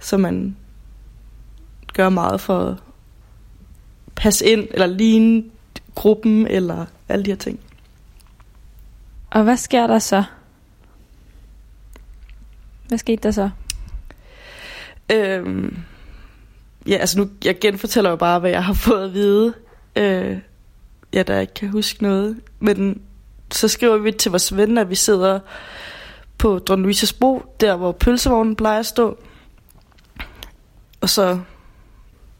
så 0.00 0.16
man 0.16 0.56
gør 1.92 2.08
meget 2.08 2.40
for 2.40 2.58
at 2.58 2.76
passe 4.16 4.46
ind, 4.46 4.68
eller 4.70 4.86
ligne 4.86 5.44
gruppen, 5.94 6.46
eller 6.46 6.86
alle 7.08 7.24
de 7.24 7.30
her 7.30 7.36
ting. 7.36 7.60
Og 9.30 9.42
hvad 9.42 9.56
sker 9.56 9.86
der 9.86 9.98
så? 9.98 10.24
Hvad 12.88 12.98
skete 12.98 13.22
der 13.22 13.30
så? 13.30 13.50
Øhm, 15.12 15.78
ja, 16.86 16.96
altså 16.96 17.18
nu, 17.18 17.30
jeg 17.44 17.58
genfortæller 17.60 18.10
jo 18.10 18.16
bare, 18.16 18.40
hvad 18.40 18.50
jeg 18.50 18.64
har 18.64 18.74
fået 18.74 19.04
at 19.04 19.14
vide. 19.14 19.54
Øh, 19.96 20.38
ja, 21.12 21.22
der 21.22 21.40
ikke 21.40 21.54
kan 21.54 21.68
huske 21.68 22.02
noget. 22.02 22.40
Men 22.60 23.02
så 23.50 23.68
skriver 23.68 23.96
vi 23.96 24.12
til 24.12 24.30
vores 24.30 24.56
ven, 24.56 24.78
at 24.78 24.90
vi 24.90 24.94
sidder 24.94 25.40
på 26.38 26.58
Don 26.58 26.82
Luisas 26.82 27.12
Bro, 27.12 27.54
der 27.60 27.76
hvor 27.76 27.92
pølsevognen 27.92 28.56
plejer 28.56 28.78
at 28.78 28.86
stå. 28.86 29.18
Og 31.00 31.08
så 31.08 31.40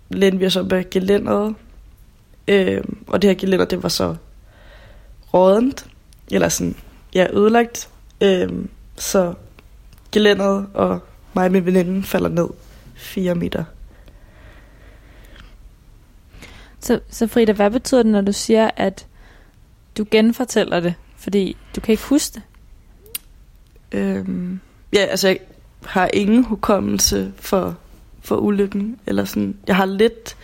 lændte 0.09 0.38
vi 0.38 0.46
os 0.46 0.57
op 0.57 0.72
af 0.72 0.90
gelænderet. 0.90 1.55
Øh, 2.48 2.85
og 3.07 3.22
det 3.22 3.31
her 3.31 3.35
gelænder, 3.35 3.64
det 3.64 3.83
var 3.83 3.88
så 3.88 4.16
rådent, 5.35 5.87
eller 6.33 6.49
sådan, 6.49 6.75
ja, 7.14 7.27
ødelagt. 7.33 7.88
Øh, 8.21 8.49
så 8.97 9.35
gelænderet 10.12 10.67
og 10.75 11.01
mig 11.35 11.45
og 11.45 11.53
min 11.53 11.67
veninde 11.67 12.03
falder 12.03 12.29
ned 12.29 12.49
4 12.95 13.35
meter. 13.35 13.64
Så, 16.81 17.01
så 17.11 17.27
Frida, 17.27 17.53
hvad 17.53 17.71
betyder 17.71 18.03
det, 18.03 18.12
når 18.12 18.21
du 18.21 18.33
siger, 18.33 18.71
at 18.77 19.07
du 19.99 20.05
genfortæller 20.11 20.81
det? 20.81 20.95
Fordi 21.17 21.57
du 21.77 21.81
kan 21.81 21.93
ikke 21.93 22.05
huske 22.05 22.35
det. 22.35 22.43
Øhm, 23.93 24.61
ja, 24.93 24.99
altså 24.99 25.29
jeg 25.29 25.38
har 25.85 26.11
ingen 26.12 26.45
hukommelse 26.45 27.33
for, 27.37 27.77
for 28.21 28.37
ulykken. 28.37 28.99
Eller 29.07 29.25
sådan. 29.25 29.57
Jeg 29.67 29.77
har 29.77 29.87
lidt, 29.87 30.37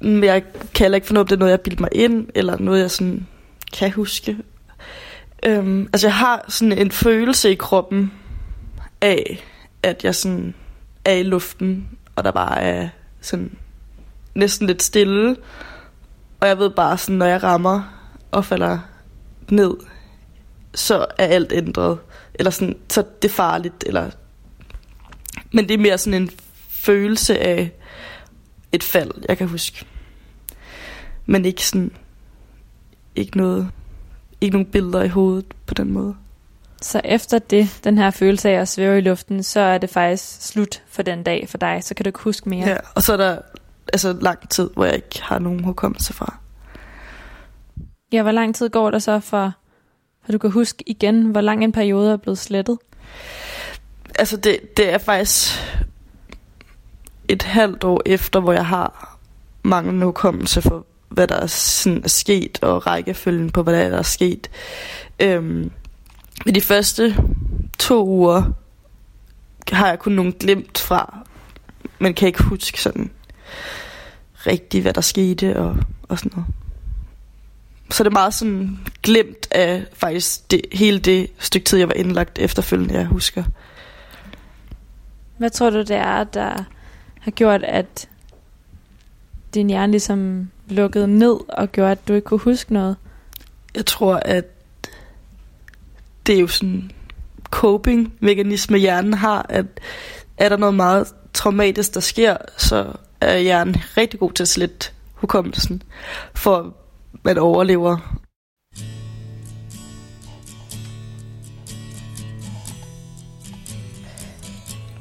men 0.00 0.24
jeg 0.24 0.42
kan 0.74 0.84
heller 0.84 0.96
ikke 0.96 1.06
finde 1.06 1.20
ud 1.20 1.24
af, 1.24 1.28
det 1.28 1.36
er 1.36 1.38
noget, 1.38 1.50
jeg 1.50 1.60
bilder 1.60 1.80
mig 1.80 1.90
ind, 1.92 2.28
eller 2.34 2.58
noget, 2.58 2.80
jeg 2.80 2.90
sådan 2.90 3.26
kan 3.72 3.92
huske. 3.92 4.36
Øhm, 5.42 5.88
altså 5.92 6.06
jeg 6.06 6.14
har 6.14 6.44
sådan 6.48 6.78
en 6.78 6.90
følelse 6.90 7.50
i 7.50 7.54
kroppen 7.54 8.12
af, 9.00 9.44
at 9.82 10.04
jeg 10.04 10.14
sådan 10.14 10.54
er 11.04 11.12
i 11.12 11.22
luften, 11.22 11.88
og 12.16 12.24
der 12.24 12.30
bare 12.30 12.60
er 12.60 12.88
sådan 13.20 13.58
næsten 14.34 14.66
lidt 14.66 14.82
stille. 14.82 15.36
Og 16.40 16.48
jeg 16.48 16.58
ved 16.58 16.70
bare 16.70 16.98
sådan, 16.98 17.16
når 17.16 17.26
jeg 17.26 17.42
rammer 17.42 17.82
og 18.30 18.44
falder 18.44 18.78
ned, 19.50 19.76
så 20.74 21.06
er 21.18 21.26
alt 21.26 21.52
ændret. 21.52 21.98
Eller 22.34 22.50
sådan, 22.50 22.76
så 22.88 23.04
det 23.22 23.28
er 23.28 23.32
farligt. 23.32 23.84
Eller... 23.86 24.10
Men 25.52 25.68
det 25.68 25.74
er 25.74 25.78
mere 25.78 25.98
sådan 25.98 26.22
en 26.22 26.30
følelse 26.68 27.38
af 27.38 27.70
et 28.72 28.82
fald, 28.82 29.10
jeg 29.28 29.38
kan 29.38 29.48
huske. 29.48 29.86
Men 31.26 31.44
ikke 31.44 31.66
sådan, 31.66 31.90
ikke 33.16 33.36
noget, 33.36 33.70
ikke 34.42 34.56
nogen 34.56 34.66
billeder 34.66 35.02
i 35.02 35.08
hovedet 35.08 35.44
på 35.66 35.74
den 35.74 35.92
måde. 35.92 36.14
Så 36.82 37.00
efter 37.04 37.38
det, 37.38 37.80
den 37.84 37.98
her 37.98 38.10
følelse 38.10 38.50
af 38.50 38.60
at 38.60 38.68
svæve 38.68 38.98
i 38.98 39.00
luften, 39.00 39.42
så 39.42 39.60
er 39.60 39.78
det 39.78 39.90
faktisk 39.90 40.48
slut 40.48 40.82
for 40.88 41.02
den 41.02 41.22
dag 41.22 41.48
for 41.48 41.58
dig. 41.58 41.84
Så 41.84 41.94
kan 41.94 42.04
du 42.04 42.08
ikke 42.08 42.18
huske 42.18 42.48
mere. 42.48 42.68
Ja, 42.68 42.76
og 42.94 43.02
så 43.02 43.12
er 43.12 43.16
der 43.16 43.38
altså 43.92 44.16
lang 44.20 44.48
tid, 44.48 44.70
hvor 44.74 44.84
jeg 44.84 44.94
ikke 44.94 45.22
har 45.22 45.38
nogen 45.38 45.64
hukommelse 45.64 46.12
fra. 46.12 46.38
Ja, 48.12 48.22
hvor 48.22 48.32
lang 48.32 48.54
tid 48.54 48.68
går 48.68 48.90
der 48.90 48.98
så 48.98 49.20
for, 49.20 49.52
for 50.24 50.32
du 50.32 50.38
kan 50.38 50.50
huske 50.50 50.84
igen, 50.86 51.26
hvor 51.26 51.40
lang 51.40 51.64
en 51.64 51.72
periode 51.72 52.12
er 52.12 52.16
blevet 52.16 52.38
slettet? 52.38 52.78
Altså 54.18 54.36
det, 54.36 54.76
det 54.76 54.92
er 54.92 54.98
faktisk 54.98 55.52
et 57.28 57.42
halvt 57.42 57.84
år 57.84 58.02
efter, 58.06 58.40
hvor 58.40 58.52
jeg 58.52 58.66
har 58.66 59.18
manglende 59.64 60.06
hukommelse 60.06 60.62
for, 60.62 60.86
hvad 61.12 61.26
der 61.26 61.34
er, 61.34 61.46
sådan 61.46 62.04
er 62.04 62.08
sket, 62.08 62.58
og 62.62 62.86
rækkefølgen 62.86 63.50
på, 63.50 63.62
hvad 63.62 63.90
der 63.90 63.98
er, 63.98 64.02
sket. 64.02 64.50
Øhm, 65.20 65.70
i 66.46 66.50
de 66.50 66.60
første 66.60 67.16
to 67.78 68.06
uger 68.06 68.52
har 69.72 69.88
jeg 69.88 69.98
kun 69.98 70.12
nogle 70.12 70.32
glemt 70.32 70.78
fra, 70.78 71.18
men 71.98 72.14
kan 72.14 72.28
ikke 72.28 72.42
huske 72.42 72.82
sådan 72.82 73.10
rigtigt, 74.46 74.82
hvad 74.82 74.92
der 74.92 75.00
skete 75.00 75.56
og, 75.56 75.76
og 76.08 76.18
sådan 76.18 76.32
noget. 76.34 76.46
Så 77.90 78.04
det 78.04 78.08
er 78.10 78.12
meget 78.12 78.34
sådan 78.34 78.78
glemt 79.02 79.48
af 79.50 79.84
faktisk 79.92 80.50
det, 80.50 80.60
hele 80.72 80.98
det 80.98 81.30
stykke 81.38 81.64
tid, 81.64 81.78
jeg 81.78 81.88
var 81.88 81.94
indlagt 81.94 82.38
efterfølgende, 82.38 82.94
jeg 82.94 83.06
husker. 83.06 83.44
Hvad 85.38 85.50
tror 85.50 85.70
du, 85.70 85.78
det 85.78 85.90
er, 85.90 86.24
der 86.24 86.64
har 87.20 87.30
gjort, 87.30 87.62
at 87.62 88.08
din 89.54 89.68
hjerne 89.68 89.90
ligesom 89.90 90.50
lukkede 90.72 91.08
ned 91.08 91.36
og 91.48 91.72
gjorde, 91.72 91.90
at 91.90 92.08
du 92.08 92.14
ikke 92.14 92.24
kunne 92.24 92.40
huske 92.40 92.72
noget? 92.72 92.96
Jeg 93.74 93.86
tror, 93.86 94.14
at 94.14 94.44
det 96.26 96.34
er 96.34 96.40
jo 96.40 96.46
sådan 96.46 96.90
coping-mekanisme, 97.50 98.78
hjernen 98.78 99.14
har, 99.14 99.46
at 99.48 99.66
er 100.38 100.48
der 100.48 100.56
noget 100.56 100.74
meget 100.74 101.14
traumatisk, 101.34 101.94
der 101.94 102.00
sker, 102.00 102.36
så 102.56 102.92
er 103.20 103.38
hjernen 103.38 103.76
rigtig 103.96 104.20
god 104.20 104.32
til 104.32 104.44
at 104.44 104.48
slette 104.48 104.90
hukommelsen, 105.14 105.82
for 106.34 106.58
at 106.58 106.64
man 107.24 107.38
overlever. 107.38 108.18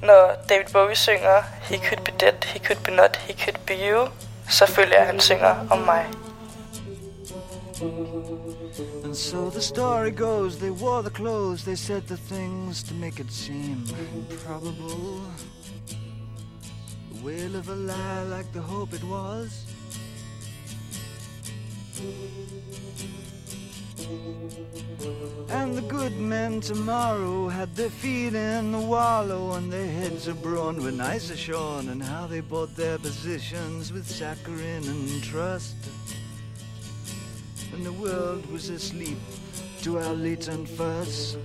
Når 0.01 0.45
David 0.49 0.65
Bowie 0.73 0.95
synger 0.95 1.41
He 1.62 1.77
could 1.77 2.05
be 2.05 2.12
dead, 2.19 2.43
he 2.45 2.60
could 2.60 2.84
be 2.84 2.91
not, 2.91 3.15
he 3.17 3.34
could 3.34 3.60
be 3.67 3.73
you, 3.89 4.07
jeg, 4.59 4.97
at 4.97 5.05
han 5.05 5.19
synger 5.19 5.67
om 5.69 5.79
mig. 5.79 6.05
And 9.03 9.15
so 9.15 9.49
the 9.49 9.61
story 9.61 10.11
goes, 10.11 10.57
they 10.57 10.69
wore 10.69 11.01
the 11.01 11.09
clothes, 11.09 11.63
they 11.63 11.75
said 11.75 12.03
the 12.07 12.17
things 12.17 12.83
to 12.83 12.93
make 12.93 13.19
it 13.19 13.31
seem 13.31 13.83
improbable. 14.19 15.21
The 17.11 17.25
wail 17.25 17.55
of 17.55 17.69
a 17.69 17.75
lie 17.75 18.23
like 18.23 18.53
the 18.53 18.61
hope 18.61 18.93
it 18.93 19.03
was. 19.03 19.65
And 25.49 25.75
the 25.75 25.83
good 25.87 26.17
men 26.17 26.61
tomorrow 26.61 27.49
had 27.49 27.75
their 27.75 27.89
feet 27.89 28.33
in 28.33 28.71
the 28.71 28.79
wallow 28.79 29.53
and 29.53 29.71
their 29.71 29.85
heads 29.85 30.27
abroad 30.27 30.77
with 30.77 30.95
nicer 30.95 31.35
shorn 31.35 31.89
and 31.89 32.01
how 32.01 32.27
they 32.27 32.39
bought 32.39 32.75
their 32.75 32.97
positions 32.97 33.91
with 33.91 34.07
saccharine 34.07 34.87
and 34.87 35.23
trust. 35.23 35.75
And 37.73 37.85
the 37.85 37.93
world 37.93 38.49
was 38.51 38.69
asleep 38.69 39.17
to 39.81 39.99
our 39.99 40.13
latent 40.13 40.69
fuss. 40.69 41.37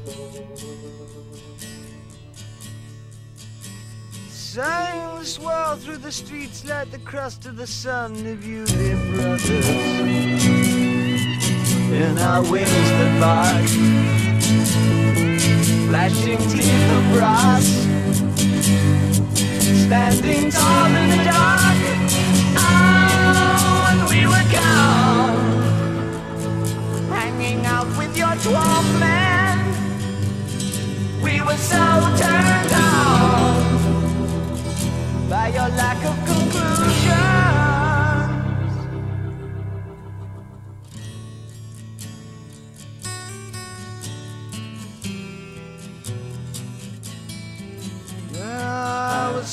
Signs 4.29 5.35
swirl 5.35 5.77
through 5.77 5.99
the 5.99 6.13
streets 6.13 6.65
like 6.65 6.91
the 6.91 6.99
crust 6.99 7.45
of 7.47 7.57
the 7.57 7.67
sun 7.67 8.13
of 8.27 8.47
you, 8.47 8.65
dear 8.67 8.97
brothers 9.15 10.36
in 11.97 12.19
our 12.19 12.43
wings 12.43 12.69
that 12.69 13.21
bark, 13.21 13.67
flashing 15.89 16.39
teeth 16.51 16.93
of 16.93 17.05
brass, 17.15 17.67
standing 19.87 20.51
tall 20.51 20.95
in 20.95 21.09
the 21.11 21.17
dark. 21.25 21.77
Oh, 22.59 23.89
and 23.91 24.01
we 24.11 24.21
were 24.27 24.49
gone, 24.53 25.39
hanging 27.09 27.65
out 27.65 27.89
with 27.97 28.15
your 28.15 28.35
twelve 28.45 28.89
men. 29.01 29.57
We 31.23 31.41
were 31.41 31.57
so 31.57 31.83
turned 32.21 32.73
on 32.75 33.57
by 35.31 35.49
your 35.49 35.71
lack 35.81 36.05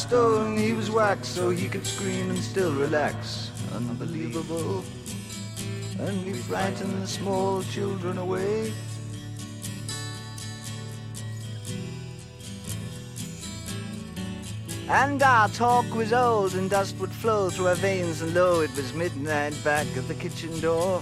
stone, 0.03 0.57
he 0.57 0.73
was 0.73 0.91
wax, 0.91 1.29
so 1.29 1.49
he 1.49 1.69
could 1.69 1.87
scream 1.87 2.29
and 2.29 2.39
still 2.39 2.73
relax. 2.73 3.51
Unbelievable. 3.73 4.83
And 5.97 6.25
we 6.25 6.33
frightened 6.33 7.01
the 7.01 7.07
small 7.07 7.63
children 7.63 8.17
away. 8.17 8.73
And 14.89 15.23
our 15.23 15.47
talk 15.49 15.85
was 15.95 16.11
old, 16.11 16.53
and 16.55 16.69
dust 16.69 16.97
would 16.99 17.11
flow 17.11 17.49
through 17.49 17.67
our 17.67 17.75
veins, 17.75 18.21
and 18.21 18.33
lo, 18.33 18.59
it 18.59 18.75
was 18.75 18.93
midnight 18.93 19.55
back 19.63 19.87
at 19.95 20.05
the 20.09 20.15
kitchen 20.15 20.59
door, 20.59 21.01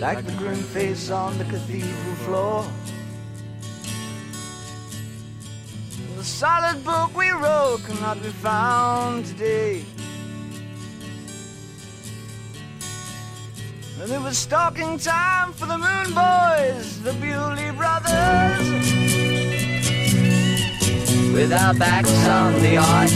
like 0.00 0.24
the 0.24 0.32
grim 0.32 0.62
face 0.72 1.10
on 1.10 1.36
the 1.36 1.44
cathedral 1.44 2.14
floor. 2.24 2.64
The 6.20 6.26
solid 6.26 6.84
book 6.84 7.16
we 7.16 7.30
wrote 7.30 7.80
cannot 7.86 8.22
be 8.22 8.28
found 8.28 9.24
today. 9.24 9.82
And 13.98 14.12
it 14.12 14.20
was 14.20 14.36
stalking 14.36 14.98
time 14.98 15.54
for 15.54 15.64
the 15.64 15.78
Moon 15.78 16.12
Boys, 16.12 17.00
the 17.00 17.14
Bewley 17.14 17.70
Brothers. 17.70 18.92
With 21.32 21.54
our 21.54 21.72
backs 21.72 22.12
on 22.28 22.52
the 22.60 22.76
arch. 22.76 23.12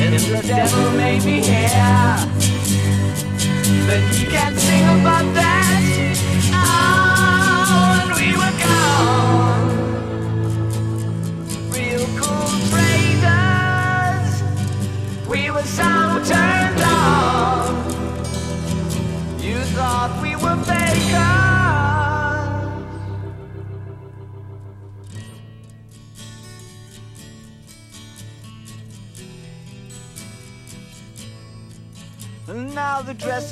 And 0.00 0.14
the 0.14 0.42
devil 0.48 0.92
made 0.92 1.22
me 1.26 1.42
hear. 1.42 2.39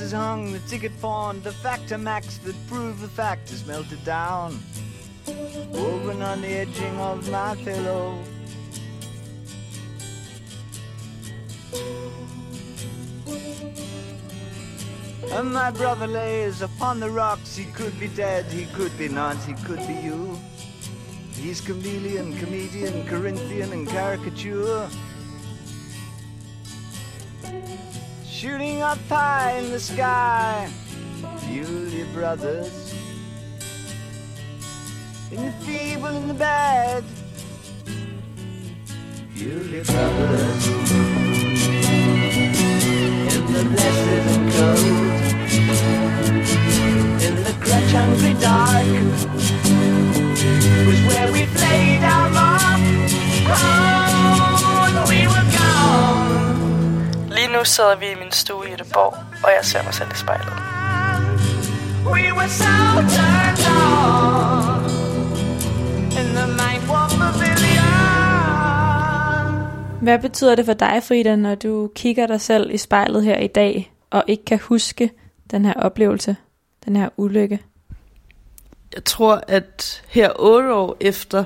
Is 0.08 0.14
hung, 0.14 0.52
the 0.52 0.60
ticket 0.60 0.92
pawned, 1.02 1.42
the 1.44 1.52
factor 1.52 1.98
max 1.98 2.38
that 2.38 2.56
prove 2.66 2.98
the 3.00 3.08
fact 3.08 3.52
is 3.52 3.66
melted 3.66 4.02
down. 4.06 4.58
Woven 5.70 6.22
on 6.22 6.40
the 6.40 6.48
edging 6.48 6.96
of 6.98 7.30
my 7.30 7.54
pillow. 7.56 8.18
And 15.30 15.52
my 15.52 15.70
brother 15.72 16.06
lays 16.06 16.62
upon 16.62 17.00
the 17.00 17.10
rocks. 17.10 17.54
He 17.54 17.66
could 17.66 17.98
be 18.00 18.08
dead, 18.08 18.46
he 18.46 18.64
could 18.76 18.96
be 18.96 19.08
not, 19.08 19.36
he 19.44 19.52
could 19.66 19.86
be 19.86 19.94
you. 19.94 20.38
He's 21.32 21.60
chameleon, 21.60 22.34
comedian, 22.38 23.06
Corinthian, 23.06 23.72
and 23.74 23.86
caricature. 23.86 24.88
Shooting 28.38 28.82
up 28.82 28.98
high 29.08 29.58
in 29.58 29.72
the 29.72 29.80
sky, 29.80 30.70
Bewley 31.40 32.04
brothers. 32.14 32.94
In 35.32 35.44
the 35.44 35.52
feeble, 35.66 36.06
in 36.06 36.28
the 36.28 36.34
bad, 36.34 37.02
Bewley 39.34 39.82
brothers. 39.82 40.66
In 43.34 43.44
the 43.54 43.64
blessed 43.72 44.08
and 44.30 44.52
cold, 44.52 44.86
in 47.26 47.34
the 47.42 47.54
crutch 47.58 47.90
hungry 47.90 48.34
dark, 48.38 48.86
was 50.86 51.00
where 51.08 51.28
we 51.32 51.44
played 51.56 52.04
our 52.04 52.30
mark. 52.30 52.82
Oh, 53.50 53.97
Lige 57.48 57.58
nu 57.58 57.64
sidder 57.64 57.96
vi 57.96 58.06
i 58.06 58.14
min 58.14 58.32
stue 58.32 58.68
i 58.68 58.72
Göteborg, 58.72 59.16
og 59.44 59.50
jeg 59.56 59.64
ser 59.64 59.82
mig 59.82 59.94
selv 59.94 60.08
i 60.12 60.14
spejlet. 60.14 60.52
We 62.06 62.32
were 62.38 62.48
so 62.48 62.64
turned 63.14 63.66
on 63.76 64.84
in 66.18 66.26
the 66.36 66.46
pavilion. 67.38 68.02
Hvad 70.02 70.18
betyder 70.18 70.54
det 70.54 70.64
for 70.64 70.72
dig, 70.72 71.02
Frida, 71.02 71.36
når 71.36 71.54
du 71.54 71.90
kigger 71.94 72.26
dig 72.26 72.40
selv 72.40 72.70
i 72.70 72.76
spejlet 72.76 73.24
her 73.24 73.38
i 73.38 73.46
dag, 73.46 73.92
og 74.10 74.24
ikke 74.26 74.44
kan 74.44 74.58
huske 74.58 75.10
den 75.50 75.64
her 75.64 75.74
oplevelse, 75.74 76.36
den 76.84 76.96
her 76.96 77.08
ulykke? 77.16 77.58
Jeg 78.94 79.04
tror, 79.04 79.44
at 79.48 80.02
her 80.08 80.30
otte 80.38 80.74
år 80.74 80.96
efter 81.00 81.44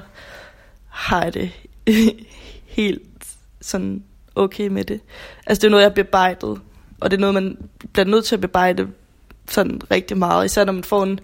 har 0.88 1.22
jeg 1.22 1.34
det 1.34 1.52
helt 2.76 3.24
sådan 3.60 4.04
okay 4.34 4.68
med 4.68 4.84
det. 4.84 5.00
Altså 5.46 5.60
det 5.60 5.66
er 5.66 5.70
noget, 5.70 5.82
jeg 5.82 5.90
har 5.90 5.94
bebejdet, 5.94 6.60
og 7.00 7.10
det 7.10 7.16
er 7.16 7.20
noget, 7.20 7.34
man 7.34 7.58
bliver 7.92 8.06
nødt 8.06 8.24
til 8.24 8.34
at 8.34 8.40
bebejde 8.40 8.88
sådan 9.48 9.80
rigtig 9.90 10.16
meget. 10.16 10.44
Især 10.44 10.64
når 10.64 10.72
man 10.72 10.84
får 10.84 11.02
en 11.02 11.20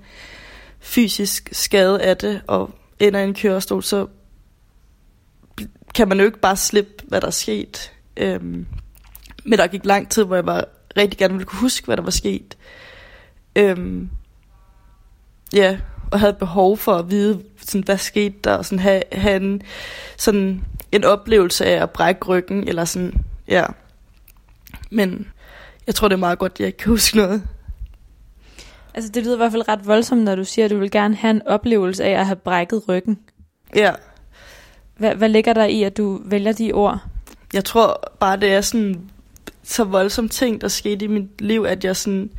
fysisk 0.80 1.48
skade 1.52 2.02
af 2.02 2.16
det, 2.16 2.40
og 2.46 2.70
ender 2.98 3.20
i 3.20 3.24
en 3.24 3.34
kørestol, 3.34 3.82
så 3.82 4.06
kan 5.94 6.08
man 6.08 6.18
jo 6.18 6.24
ikke 6.24 6.40
bare 6.40 6.56
slippe, 6.56 6.92
hvad 7.04 7.20
der 7.20 7.26
er 7.26 7.30
sket. 7.30 7.92
Øhm, 8.16 8.66
men 9.44 9.58
der 9.58 9.66
gik 9.66 9.84
lang 9.84 10.10
tid, 10.10 10.24
hvor 10.24 10.34
jeg 10.34 10.46
var 10.46 10.64
rigtig 10.96 11.18
gerne 11.18 11.34
ville 11.34 11.46
kunne 11.46 11.60
huske, 11.60 11.86
hvad 11.86 11.96
der 11.96 12.02
var 12.02 12.10
sket. 12.10 12.58
Øhm, 13.56 14.10
ja, 15.52 15.78
og 16.10 16.20
havde 16.20 16.32
behov 16.32 16.76
for 16.76 16.94
at 16.94 17.10
vide, 17.10 17.42
sådan, 17.60 17.84
hvad 17.84 17.98
skete 17.98 18.34
der, 18.44 18.54
og 18.54 18.64
sådan 18.64 18.78
have, 18.78 19.02
have 19.12 19.36
en, 19.36 19.62
sådan 20.16 20.64
en 20.92 21.04
oplevelse 21.04 21.66
af 21.66 21.82
at 21.82 21.90
brække 21.90 22.24
ryggen, 22.24 22.68
eller 22.68 22.84
sådan, 22.84 23.14
ja. 23.48 23.64
Men 24.90 25.28
jeg 25.86 25.94
tror, 25.94 26.08
det 26.08 26.14
er 26.14 26.18
meget 26.18 26.38
godt, 26.38 26.52
at 26.52 26.60
jeg 26.60 26.66
ikke 26.66 26.78
kan 26.78 26.90
huske 26.90 27.16
noget. 27.16 27.42
Altså 28.94 29.10
det 29.12 29.22
lyder 29.22 29.34
i 29.34 29.36
hvert 29.36 29.52
fald 29.52 29.68
ret 29.68 29.86
voldsomt, 29.86 30.22
når 30.22 30.34
du 30.34 30.44
siger, 30.44 30.64
at 30.64 30.70
du 30.70 30.78
vil 30.78 30.90
gerne 30.90 31.14
have 31.14 31.30
en 31.30 31.46
oplevelse 31.46 32.04
af 32.04 32.20
at 32.20 32.26
have 32.26 32.36
brækket 32.36 32.82
ryggen. 32.88 33.18
Ja, 33.74 33.92
Hvad, 34.96 35.14
hvad 35.14 35.28
ligger 35.28 35.52
der 35.52 35.64
i, 35.64 35.82
at 35.82 35.96
du 35.96 36.20
vælger 36.24 36.52
de 36.52 36.72
ord? 36.72 36.98
jeg 37.52 37.64
tror 37.64 38.12
bare, 38.20 38.36
det 38.36 38.52
er 38.52 38.60
sådan 38.60 39.00
så 39.62 39.84
voldsomt 39.84 40.32
ting, 40.32 40.60
der 40.60 40.68
skete 40.68 41.04
i 41.04 41.08
mit 41.08 41.40
liv, 41.40 41.64
at 41.68 41.84
jeg 41.84 41.96
sådan, 41.96 42.30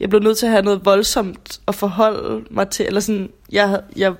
jeg 0.00 0.08
blev 0.10 0.20
nødt 0.22 0.38
til 0.38 0.46
at 0.46 0.52
have 0.52 0.62
noget 0.64 0.84
voldsomt 0.84 1.60
at 1.68 1.74
forholde 1.74 2.44
mig 2.50 2.68
til, 2.70 2.86
eller 2.86 3.00
sådan, 3.00 3.30
jeg, 3.52 3.68
havde- 3.68 3.84
jeg, 3.96 4.14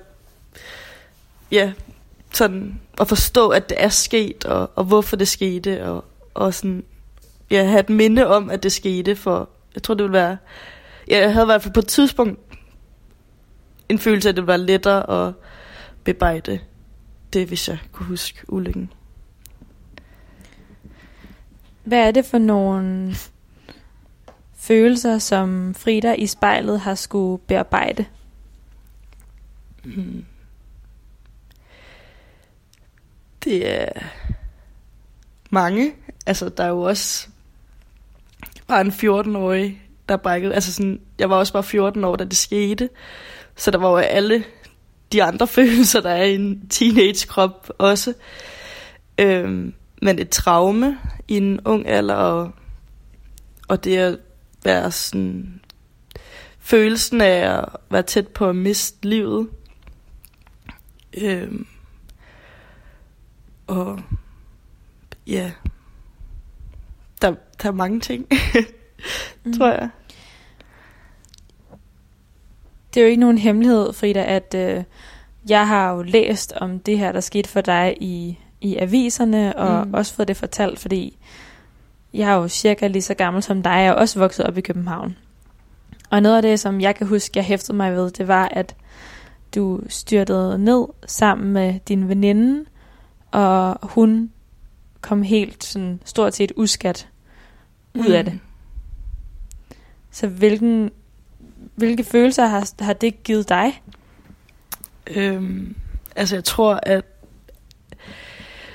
ja, 1.51 1.71
sådan, 2.33 2.79
at 3.01 3.07
forstå, 3.07 3.49
at 3.49 3.69
det 3.69 3.83
er 3.83 3.89
sket, 3.89 4.45
og, 4.45 4.71
og 4.75 4.83
hvorfor 4.83 5.15
det 5.15 5.27
skete, 5.27 5.85
og, 5.85 6.05
og 6.33 6.53
sådan, 6.53 6.83
ja, 7.51 7.63
have 7.63 7.79
et 7.79 7.89
minde 7.89 8.27
om, 8.27 8.49
at 8.49 8.63
det 8.63 8.71
skete, 8.71 9.15
for 9.15 9.49
jeg 9.75 9.83
tror, 9.83 9.93
det 9.93 10.03
ville 10.03 10.13
være, 10.17 10.37
ja, 11.09 11.19
jeg 11.19 11.33
havde 11.33 11.45
i 11.45 11.51
hvert 11.51 11.61
fald 11.63 11.73
på 11.73 11.79
et 11.79 11.87
tidspunkt 11.87 12.39
en 13.89 13.99
følelse 13.99 14.29
af, 14.29 14.31
at 14.31 14.35
det 14.35 14.41
ville 14.41 14.47
være 14.47 14.57
lettere 14.65 15.27
at 15.27 15.33
bebrejde 16.03 16.59
det, 17.33 17.47
hvis 17.47 17.67
jeg 17.69 17.77
kunne 17.91 18.05
huske 18.05 18.39
ulykken. 18.47 18.93
Hvad 21.83 22.07
er 22.07 22.11
det 22.11 22.25
for 22.25 22.37
nogle 22.37 23.15
følelser, 24.69 25.17
som 25.17 25.73
Frida 25.75 26.13
i 26.13 26.27
spejlet 26.27 26.79
har 26.79 26.95
skulle 26.95 27.41
bearbejde? 27.47 28.05
Mm. 29.83 30.25
Det 33.43 33.81
er 33.81 33.89
mange. 35.49 35.91
Altså, 36.25 36.49
der 36.49 36.63
er 36.63 36.67
jo 36.67 36.81
også 36.81 37.27
bare 38.67 38.81
en 38.81 38.91
14-årig, 38.91 39.81
der 40.09 40.17
brækkede. 40.17 40.53
Altså 40.53 40.73
sådan, 40.73 41.01
jeg 41.19 41.29
var 41.29 41.35
også 41.35 41.53
bare 41.53 41.63
14 41.63 42.03
år, 42.03 42.15
da 42.15 42.23
det 42.23 42.37
skete. 42.37 42.89
Så 43.55 43.71
der 43.71 43.77
var 43.77 43.89
jo 43.89 43.97
alle 43.97 44.43
de 45.11 45.23
andre 45.23 45.47
følelser, 45.57 46.01
der 46.01 46.09
er 46.09 46.23
i 46.23 46.35
en 46.35 46.67
teenage-krop 46.69 47.69
også. 47.77 48.13
Øhm, 49.17 49.73
men 50.01 50.19
et 50.19 50.29
traume 50.29 50.97
i 51.27 51.37
en 51.37 51.59
ung 51.65 51.87
alder, 51.87 52.15
og, 52.15 52.51
og 53.67 53.83
det 53.83 53.97
at 53.97 54.17
være 54.63 54.91
sådan... 54.91 55.61
Følelsen 56.59 57.21
af 57.21 57.57
at 57.57 57.65
være 57.89 58.03
tæt 58.03 58.27
på 58.27 58.49
at 58.49 58.55
miste 58.55 59.09
livet. 59.09 59.49
Øhm, 61.17 61.67
og 63.67 63.99
ja, 65.27 65.51
der, 67.21 67.35
der 67.61 67.67
er 67.67 67.71
mange 67.71 67.99
ting, 67.99 68.27
mm. 69.43 69.57
tror 69.57 69.67
jeg. 69.71 69.89
Det 72.93 72.99
er 72.99 73.03
jo 73.03 73.09
ikke 73.09 73.19
nogen 73.19 73.37
hemmelighed, 73.37 73.93
Frida, 73.93 74.23
at 74.23 74.53
øh, 74.55 74.83
jeg 75.49 75.67
har 75.67 75.91
jo 75.91 76.01
læst 76.01 76.53
om 76.53 76.79
det 76.79 76.99
her, 76.99 77.11
der 77.11 77.19
skete 77.19 77.49
for 77.49 77.61
dig 77.61 77.97
i, 78.01 78.39
i 78.61 78.75
aviserne, 78.77 79.55
og 79.57 79.87
Mm. 79.87 79.93
også 79.93 80.13
fået 80.13 80.27
det 80.27 80.37
fortalt, 80.37 80.79
fordi 80.79 81.17
jeg 82.13 82.31
er 82.31 82.35
jo 82.35 82.47
cirka 82.47 82.87
lige 82.87 83.01
så 83.01 83.13
gammel 83.13 83.43
som 83.43 83.63
dig, 83.63 83.69
jeg 83.69 83.85
er 83.85 83.91
også 83.91 84.19
vokset 84.19 84.45
op 84.45 84.57
i 84.57 84.61
København. 84.61 85.17
Og 86.09 86.21
noget 86.21 86.35
af 86.35 86.41
det, 86.41 86.59
som 86.59 86.81
jeg 86.81 86.95
kan 86.95 87.07
huske, 87.07 87.31
jeg 87.35 87.43
hæftede 87.43 87.77
mig 87.77 87.93
ved, 87.93 88.11
det 88.11 88.27
var, 88.27 88.47
at 88.47 88.75
du 89.55 89.81
styrtede 89.87 90.57
ned 90.57 90.85
sammen 91.05 91.53
med 91.53 91.79
din 91.87 92.09
veninde, 92.09 92.65
og 93.31 93.79
hun 93.81 94.31
kom 95.01 95.21
helt 95.21 95.63
sådan 95.63 95.99
stort 96.05 96.35
set 96.35 96.51
uskat 96.55 97.07
ud 97.95 98.05
af 98.05 98.25
det. 98.25 98.39
Så 100.11 100.27
hvilken, 100.27 100.91
hvilke 101.75 102.03
følelser 102.03 102.45
har, 102.45 102.83
har 102.83 102.93
det 102.93 103.23
givet 103.23 103.49
dig? 103.49 103.83
Øhm, 105.07 105.75
altså 106.15 106.35
jeg 106.35 106.43
tror, 106.43 106.79
at 106.83 107.05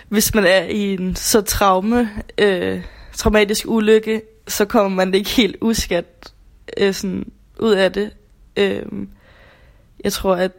hvis 0.08 0.34
man 0.34 0.44
er 0.44 0.62
i 0.62 0.94
en 0.94 1.16
så 1.16 1.40
traume, 1.40 2.10
øh, 2.38 2.84
traumatisk 3.14 3.64
ulykke, 3.66 4.22
så 4.48 4.64
kommer 4.64 4.88
man 4.88 5.14
ikke 5.14 5.30
helt 5.30 5.56
uskat 5.60 6.32
øh, 6.76 6.94
sådan, 6.94 7.32
ud 7.58 7.72
af 7.72 7.92
det. 7.92 8.10
Øhm, 8.56 9.08
jeg 10.04 10.12
tror, 10.12 10.36
at 10.36 10.52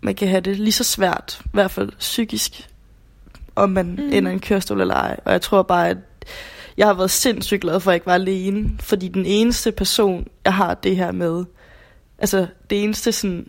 man 0.00 0.14
kan 0.14 0.28
have 0.28 0.40
det 0.40 0.56
lige 0.56 0.72
så 0.72 0.84
svært, 0.84 1.40
i 1.44 1.48
hvert 1.52 1.70
fald 1.70 1.92
psykisk, 1.98 2.68
om 3.54 3.70
man. 3.70 3.86
Mm. 3.86 4.12
ender 4.12 4.30
i 4.30 4.34
en 4.34 4.40
kørestol 4.40 4.80
eller 4.80 4.94
ej. 4.94 5.20
Og 5.24 5.32
jeg 5.32 5.42
tror 5.42 5.62
bare, 5.62 5.88
at 5.88 5.96
jeg 6.76 6.86
har 6.86 6.94
været 6.94 7.10
sindssygt 7.10 7.60
glad 7.60 7.80
for, 7.80 7.90
at 7.90 7.92
jeg 7.92 7.96
ikke 7.96 8.06
var 8.06 8.14
alene. 8.14 8.70
Fordi 8.80 9.08
den 9.08 9.26
eneste 9.26 9.72
person, 9.72 10.28
jeg 10.44 10.54
har 10.54 10.74
det 10.74 10.96
her 10.96 11.12
med, 11.12 11.44
altså 12.18 12.46
det 12.70 12.84
eneste 12.84 13.12
sådan, 13.12 13.46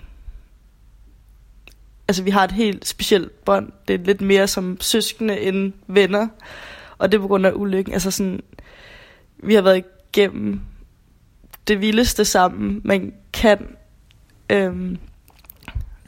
altså 2.07 2.23
vi 2.23 2.29
har 2.29 2.43
et 2.43 2.51
helt 2.51 2.87
specielt 2.87 3.45
bånd. 3.45 3.71
Det 3.87 3.93
er 3.93 4.05
lidt 4.05 4.21
mere 4.21 4.47
som 4.47 4.77
søskende 4.81 5.39
end 5.39 5.73
venner. 5.87 6.27
Og 6.97 7.11
det 7.11 7.17
er 7.17 7.21
på 7.21 7.27
grund 7.27 7.45
af 7.45 7.51
ulykken. 7.55 7.93
Altså 7.93 8.11
sådan, 8.11 8.43
vi 9.37 9.53
har 9.53 9.61
været 9.61 9.83
igennem 10.13 10.61
det 11.67 11.81
vildeste 11.81 12.25
sammen, 12.25 12.81
man 12.83 13.13
kan. 13.33 13.67
Øhm, 14.49 14.97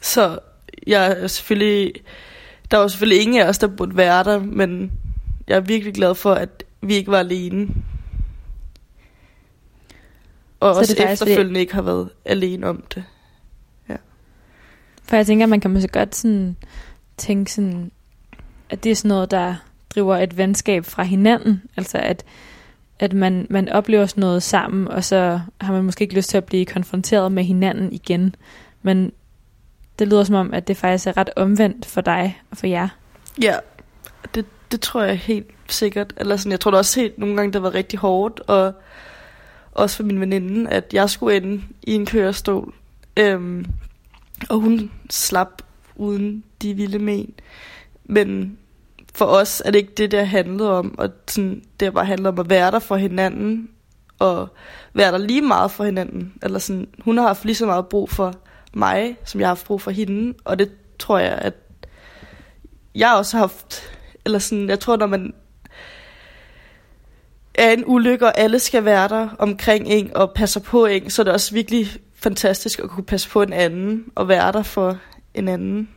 så 0.01 0.39
jeg 0.87 1.11
er 1.11 1.27
selvfølgelig, 1.27 1.93
der 2.71 2.77
var 2.77 2.87
selvfølgelig 2.87 3.21
ingen 3.21 3.41
af 3.41 3.49
os, 3.49 3.57
der 3.57 3.67
burde 3.67 3.97
være 3.97 4.23
der, 4.23 4.39
men 4.39 4.91
jeg 5.47 5.55
er 5.55 5.61
virkelig 5.61 5.93
glad 5.93 6.15
for, 6.15 6.33
at 6.33 6.63
vi 6.81 6.93
ikke 6.93 7.11
var 7.11 7.19
alene. 7.19 7.67
Og 10.59 10.75
Så 10.75 10.79
også 10.79 10.95
det 10.97 11.11
efterfølgende 11.11 11.59
ikke 11.59 11.73
har 11.73 11.81
været 11.81 12.09
alene 12.25 12.67
om 12.67 12.83
det. 12.95 13.03
For 15.07 15.15
jeg 15.15 15.25
tænker, 15.25 15.45
man 15.45 15.59
kan 15.59 15.71
måske 15.71 15.87
godt 15.87 16.15
sådan 16.15 16.57
tænke 17.17 17.51
sådan, 17.51 17.91
at 18.69 18.83
det 18.83 18.91
er 18.91 18.95
sådan 18.95 19.09
noget, 19.09 19.31
der 19.31 19.55
driver 19.97 20.17
et 20.17 20.37
venskab 20.37 20.85
fra 20.85 21.03
hinanden. 21.03 21.61
Altså 21.77 21.97
at, 21.97 22.25
at 22.99 23.13
man, 23.13 23.47
man 23.49 23.69
oplever 23.69 24.05
sådan 24.05 24.21
noget 24.21 24.43
sammen, 24.43 24.87
og 24.87 25.03
så 25.03 25.39
har 25.61 25.73
man 25.73 25.83
måske 25.83 26.01
ikke 26.01 26.15
lyst 26.15 26.29
til 26.29 26.37
at 26.37 26.45
blive 26.45 26.65
konfronteret 26.65 27.31
med 27.31 27.43
hinanden 27.43 27.93
igen. 27.93 28.35
Men 28.81 29.11
det 29.99 30.07
lyder 30.07 30.23
som 30.23 30.35
om, 30.35 30.53
at 30.53 30.67
det 30.67 30.77
faktisk 30.77 31.07
er 31.07 31.17
ret 31.17 31.29
omvendt 31.35 31.85
for 31.85 32.01
dig 32.01 32.41
og 32.51 32.57
for 32.57 32.67
jer. 32.67 32.87
Ja, 33.41 33.55
det, 34.35 34.45
det 34.71 34.81
tror 34.81 35.03
jeg 35.03 35.17
helt 35.17 35.51
sikkert. 35.67 36.13
Eller 36.17 36.35
sådan, 36.35 36.51
jeg 36.51 36.59
tror 36.59 36.71
da 36.71 36.77
også 36.77 36.99
helt 36.99 37.17
nogle 37.17 37.35
gange, 37.35 37.53
det 37.53 37.63
var 37.63 37.73
rigtig 37.73 37.99
hårdt, 37.99 38.39
og 38.39 38.73
også 39.71 39.95
for 39.95 40.03
min 40.03 40.19
veninde, 40.21 40.69
at 40.69 40.93
jeg 40.93 41.09
skulle 41.09 41.37
ende 41.37 41.63
i 41.83 41.93
en 41.93 42.05
kørestol. 42.05 42.73
Øhm, 43.17 43.65
og 44.49 44.59
hun 44.59 44.91
slap 45.09 45.61
uden 45.95 46.43
de 46.61 46.73
vilde 46.73 46.99
men. 46.99 47.33
Men 48.05 48.57
for 49.17 49.25
os 49.25 49.61
er 49.65 49.71
det 49.71 49.79
ikke 49.79 49.93
det, 49.97 50.11
der 50.11 50.23
handlede 50.23 50.77
om. 50.77 50.95
Og 50.97 51.09
sådan, 51.27 51.63
det 51.79 51.93
bare 51.93 52.05
handlet 52.05 52.27
om 52.27 52.39
at 52.39 52.49
være 52.49 52.71
der 52.71 52.79
for 52.79 52.95
hinanden. 52.95 53.69
Og 54.19 54.49
være 54.93 55.11
der 55.11 55.17
lige 55.17 55.41
meget 55.41 55.71
for 55.71 55.83
hinanden. 55.83 56.33
Eller 56.43 56.59
sådan, 56.59 56.87
hun 56.99 57.17
har 57.17 57.27
haft 57.27 57.45
lige 57.45 57.55
så 57.55 57.65
meget 57.65 57.87
brug 57.87 58.09
for 58.09 58.33
mig, 58.73 59.17
som 59.25 59.39
jeg 59.39 59.47
har 59.47 59.55
haft 59.55 59.65
brug 59.65 59.81
for 59.81 59.91
hende. 59.91 60.33
Og 60.45 60.59
det 60.59 60.71
tror 60.99 61.17
jeg, 61.17 61.31
at 61.31 61.53
jeg 62.95 63.13
også 63.13 63.37
har 63.37 63.43
haft, 63.43 63.83
eller 64.25 64.39
sådan, 64.39 64.69
jeg 64.69 64.79
tror, 64.79 64.97
når 64.97 65.07
man 65.07 65.33
er 67.55 67.71
en 67.71 67.83
ulykke, 67.87 68.25
og 68.25 68.37
alle 68.37 68.59
skal 68.59 68.85
være 68.85 69.07
der 69.07 69.29
omkring 69.39 69.87
en 69.87 70.17
og 70.17 70.33
passer 70.33 70.59
på 70.59 70.85
en, 70.85 71.09
så 71.09 71.21
er 71.21 71.23
det 71.23 71.33
også 71.33 71.53
virkelig 71.53 71.87
fantastisk 72.15 72.79
at 72.79 72.89
kunne 72.89 73.05
passe 73.05 73.29
på 73.29 73.41
en 73.41 73.53
anden 73.53 74.05
og 74.15 74.27
være 74.27 74.51
der 74.51 74.63
for 74.63 74.97
en 75.33 75.47
anden. 75.47 75.89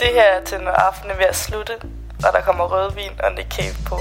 Det 0.00 0.08
her 0.08 0.22
er 0.22 0.44
til, 0.44 0.60
når 0.60 0.70
aftenen 0.70 1.10
er 1.10 1.16
ved 1.16 1.24
at 1.24 1.36
slutte, 1.36 1.72
og 2.26 2.32
der 2.32 2.40
kommer 2.40 2.64
rødvin 2.64 3.20
og 3.24 3.32
Nick 3.32 3.52
Cave 3.52 3.74
på. 3.86 3.98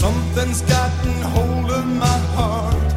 Something's 0.00 0.62
gotten 0.74 1.22
hold 1.22 1.70
of 1.78 1.84
my 1.84 2.18
heart, 2.36 2.94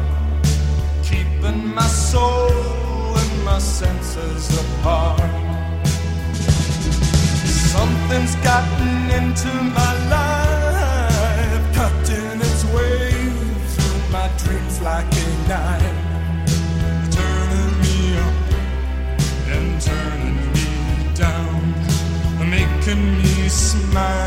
keeping 1.04 1.74
my 1.74 1.88
soul 2.10 3.16
and 3.20 3.44
my 3.44 3.58
senses 3.60 4.60
apart. 4.60 5.41
Something's 8.12 8.36
gotten 8.44 9.10
into 9.10 9.48
my 9.72 9.92
life, 10.10 11.74
cutting 11.74 12.40
its 12.42 12.62
way 12.66 13.10
through 13.72 14.12
my 14.12 14.28
dreams 14.36 14.82
like 14.82 15.06
a 15.16 15.28
knife, 15.48 15.98
turning 17.10 17.72
me 17.80 18.18
up 18.18 18.34
and 19.48 19.80
turning 19.80 20.36
me 20.52 21.14
down, 21.14 21.60
making 22.50 23.02
me 23.22 23.48
smile 23.48 24.21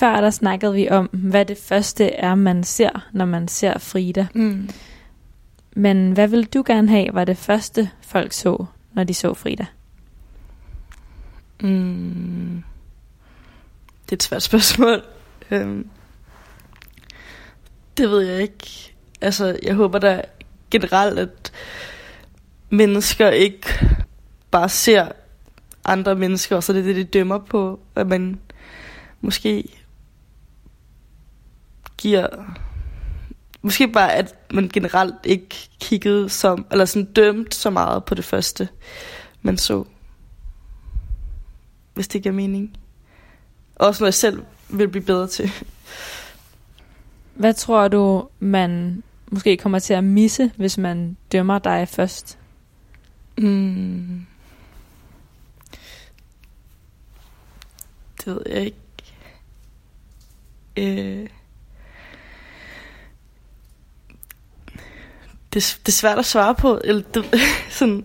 Før 0.00 0.20
der 0.20 0.30
snakkede 0.30 0.74
vi 0.74 0.88
om, 0.88 1.06
hvad 1.12 1.44
det 1.44 1.58
første 1.58 2.12
er, 2.12 2.34
man 2.34 2.64
ser, 2.64 3.08
når 3.12 3.24
man 3.24 3.48
ser 3.48 3.78
Frida. 3.78 4.26
Mm. 4.34 4.70
Men 5.72 6.12
hvad 6.12 6.28
vil 6.28 6.44
du 6.44 6.62
gerne 6.66 6.88
have, 6.88 7.08
var 7.12 7.24
det 7.24 7.36
første, 7.36 7.90
folk 8.02 8.32
så, 8.32 8.64
når 8.92 9.04
de 9.04 9.14
så 9.14 9.34
Frida? 9.34 9.66
Mm. 11.60 12.62
Det 14.04 14.12
er 14.12 14.16
et 14.16 14.22
svært 14.22 14.42
spørgsmål. 14.50 15.02
Øhm. 15.50 15.88
Det 17.96 18.10
ved 18.10 18.20
jeg 18.20 18.42
ikke. 18.42 18.94
Altså, 19.20 19.58
jeg 19.62 19.74
håber 19.74 19.98
da 19.98 20.22
generelt, 20.70 21.18
at 21.18 21.52
mennesker 22.70 23.28
ikke 23.30 23.66
bare 24.50 24.68
ser 24.68 25.08
andre 25.84 26.14
mennesker, 26.16 26.56
og 26.56 26.62
så 26.62 26.72
er 26.72 26.76
det 26.76 26.84
det, 26.84 26.96
de 26.96 27.04
dømmer 27.04 27.38
på. 27.38 27.80
At 27.94 28.06
man 28.06 28.40
måske 29.20 29.79
giver... 32.00 32.26
Måske 33.62 33.88
bare, 33.88 34.14
at 34.14 34.34
man 34.52 34.68
generelt 34.68 35.14
ikke 35.24 35.68
kiggede 35.80 36.28
som... 36.28 36.66
Eller 36.70 36.84
sådan 36.84 37.12
dømt 37.12 37.54
så 37.54 37.70
meget 37.70 38.04
på 38.04 38.14
det 38.14 38.24
første, 38.24 38.68
man 39.42 39.58
så. 39.58 39.84
Hvis 41.94 42.08
det 42.08 42.22
giver 42.22 42.34
mening. 42.34 42.76
Også 43.76 44.02
noget, 44.02 44.08
jeg 44.08 44.14
selv 44.14 44.42
vil 44.68 44.88
blive 44.88 45.04
bedre 45.04 45.26
til. 45.26 45.50
Hvad 47.34 47.54
tror 47.54 47.88
du, 47.88 48.28
man 48.38 49.02
måske 49.30 49.56
kommer 49.56 49.78
til 49.78 49.94
at 49.94 50.04
misse, 50.04 50.52
hvis 50.56 50.78
man 50.78 51.16
dømmer 51.32 51.58
dig 51.58 51.88
først? 51.88 52.38
Mm. 53.38 54.26
Det 58.24 58.34
ved 58.34 58.42
jeg 58.46 58.64
ikke. 58.64 58.76
Øh. 60.76 61.28
Det, 65.52 65.80
det 65.86 65.88
er 65.88 65.96
svært 65.96 66.18
at 66.18 66.26
svare 66.26 66.54
på. 66.54 66.80
Eller 66.84 67.02
det, 67.02 67.24
sådan, 67.70 68.04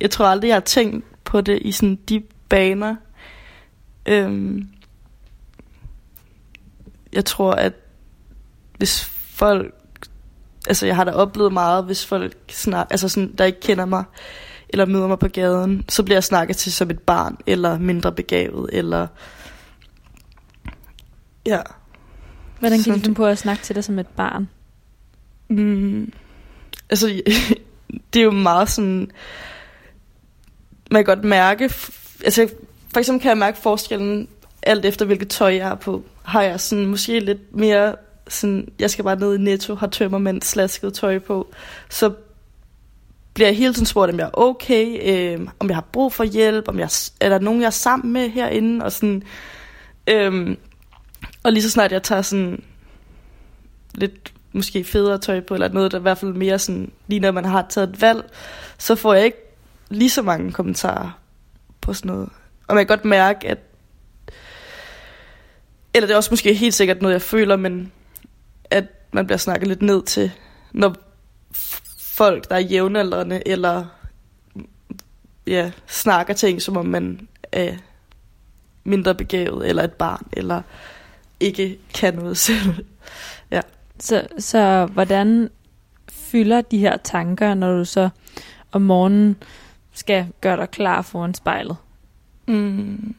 jeg 0.00 0.10
tror 0.10 0.26
aldrig, 0.26 0.48
jeg 0.48 0.56
har 0.56 0.60
tænkt 0.60 1.24
på 1.24 1.40
det 1.40 1.58
i 1.62 1.72
sådan 1.72 1.98
de 2.08 2.22
baner. 2.48 2.96
Øhm, 4.06 4.68
jeg 7.12 7.24
tror, 7.24 7.52
at 7.52 7.72
hvis 8.76 9.04
folk... 9.34 9.74
Altså, 10.68 10.86
jeg 10.86 10.96
har 10.96 11.04
da 11.04 11.10
oplevet 11.10 11.52
meget, 11.52 11.84
hvis 11.84 12.06
folk 12.06 12.36
snak, 12.48 12.86
altså 12.90 13.08
sådan, 13.08 13.34
der 13.38 13.44
ikke 13.44 13.60
kender 13.60 13.84
mig, 13.84 14.04
eller 14.68 14.86
møder 14.86 15.06
mig 15.06 15.18
på 15.18 15.28
gaden, 15.28 15.84
så 15.88 16.02
bliver 16.02 16.16
jeg 16.16 16.24
snakket 16.24 16.56
til 16.56 16.72
som 16.72 16.90
et 16.90 17.00
barn, 17.00 17.36
eller 17.46 17.78
mindre 17.78 18.12
begavet, 18.12 18.70
eller... 18.72 19.06
Ja. 21.46 21.60
Hvordan 22.58 22.82
Sådan 22.82 23.00
du 23.00 23.14
på 23.14 23.26
at 23.26 23.38
snakke 23.38 23.62
til 23.62 23.74
dig 23.74 23.84
som 23.84 23.98
et 23.98 24.06
barn? 24.06 24.48
Mm, 25.56 26.12
altså, 26.90 27.06
det 28.12 28.20
er 28.20 28.24
jo 28.24 28.30
meget 28.30 28.68
sådan... 28.68 29.10
Man 30.90 31.04
kan 31.04 31.16
godt 31.16 31.24
mærke... 31.24 31.64
Altså, 32.24 32.48
for 32.92 32.98
eksempel 32.98 33.22
kan 33.22 33.28
jeg 33.28 33.38
mærke 33.38 33.58
forskellen 33.58 34.28
alt 34.62 34.84
efter, 34.84 35.06
hvilket 35.06 35.28
tøj 35.28 35.54
jeg 35.54 35.66
har 35.66 35.74
på. 35.74 36.04
Har 36.22 36.42
jeg 36.42 36.60
sådan 36.60 36.86
måske 36.86 37.20
lidt 37.20 37.56
mere 37.56 37.94
sådan... 38.28 38.68
Jeg 38.78 38.90
skal 38.90 39.04
bare 39.04 39.18
ned 39.18 39.34
i 39.34 39.38
Netto, 39.38 39.74
har 39.74 39.86
tømmermænd 39.86 40.42
slasket 40.42 40.94
tøj 40.94 41.18
på. 41.18 41.52
Så 41.90 42.12
bliver 43.34 43.48
jeg 43.48 43.56
hele 43.56 43.74
tiden 43.74 43.86
spurgt, 43.86 44.12
om 44.12 44.18
jeg 44.18 44.24
er 44.24 44.38
okay, 44.38 44.98
øh, 45.02 45.48
om 45.58 45.68
jeg 45.68 45.76
har 45.76 45.88
brug 45.92 46.12
for 46.12 46.24
hjælp, 46.24 46.68
om 46.68 46.78
jeg, 46.78 46.88
er 47.20 47.28
der 47.28 47.38
nogen, 47.38 47.60
jeg 47.60 47.66
er 47.66 47.70
sammen 47.70 48.12
med 48.12 48.28
herinde, 48.28 48.84
og 48.84 48.92
sådan... 48.92 49.22
Øh, 50.06 50.56
og 51.42 51.52
lige 51.52 51.62
så 51.62 51.70
snart 51.70 51.92
jeg 51.92 52.02
tager 52.02 52.22
sådan 52.22 52.62
lidt 53.94 54.32
måske 54.52 54.84
federe 54.84 55.18
tøj 55.18 55.40
på, 55.40 55.54
eller 55.54 55.68
noget, 55.68 55.92
der 55.92 55.98
i 55.98 56.02
hvert 56.02 56.18
fald 56.18 56.32
mere 56.32 56.58
sådan, 56.58 56.92
lige 57.06 57.20
når 57.20 57.30
man 57.30 57.44
har 57.44 57.66
taget 57.68 57.88
et 57.88 58.00
valg, 58.00 58.30
så 58.78 58.94
får 58.94 59.14
jeg 59.14 59.24
ikke 59.24 59.38
lige 59.88 60.10
så 60.10 60.22
mange 60.22 60.52
kommentarer 60.52 61.18
på 61.80 61.94
sådan 61.94 62.10
noget. 62.10 62.28
Og 62.68 62.74
man 62.74 62.86
kan 62.86 62.96
godt 62.96 63.04
mærke, 63.04 63.48
at 63.48 63.58
eller 65.94 66.06
det 66.06 66.12
er 66.12 66.16
også 66.16 66.32
måske 66.32 66.54
helt 66.54 66.74
sikkert 66.74 67.02
noget, 67.02 67.12
jeg 67.12 67.22
føler, 67.22 67.56
men 67.56 67.92
at 68.70 68.84
man 69.12 69.26
bliver 69.26 69.38
snakket 69.38 69.68
lidt 69.68 69.82
ned 69.82 70.02
til, 70.02 70.30
når 70.72 70.94
folk, 71.98 72.48
der 72.50 72.56
er 72.56 72.60
jævnaldrende, 72.60 73.42
eller 73.48 73.84
ja, 75.46 75.70
snakker 75.86 76.34
ting, 76.34 76.62
som 76.62 76.76
om 76.76 76.86
man 76.86 77.28
er 77.52 77.74
mindre 78.84 79.14
begavet, 79.14 79.68
eller 79.68 79.82
et 79.82 79.92
barn, 79.92 80.26
eller 80.32 80.62
ikke 81.40 81.78
kan 81.94 82.14
noget 82.14 82.36
selv. 82.36 82.84
Så, 84.02 84.26
så 84.38 84.86
hvordan 84.92 85.50
fylder 86.12 86.60
de 86.60 86.78
her 86.78 86.96
tanker, 86.96 87.54
når 87.54 87.78
du 87.78 87.84
så 87.84 88.08
om 88.72 88.82
morgenen 88.82 89.36
skal 89.92 90.26
gøre 90.40 90.56
dig 90.56 90.70
klar 90.70 91.02
foran 91.02 91.34
spejlet? 91.34 91.76
Mm. 92.46 93.14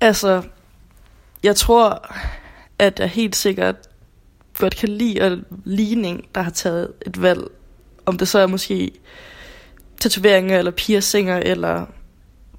Altså, 0.00 0.42
jeg 1.42 1.56
tror, 1.56 2.14
at 2.78 3.00
jeg 3.00 3.08
helt 3.08 3.36
sikkert 3.36 3.76
godt 4.58 4.76
kan 4.76 4.88
lide 4.88 5.22
at 5.22 5.38
ligne 5.64 6.08
en, 6.08 6.24
der 6.34 6.42
har 6.42 6.50
taget 6.50 6.92
et 7.06 7.22
valg. 7.22 7.42
Om 8.06 8.18
det 8.18 8.28
så 8.28 8.38
er 8.38 8.46
måske 8.46 8.90
tatoveringer, 10.00 10.58
eller 10.58 10.72
piercinger, 10.72 11.38
eller 11.38 11.86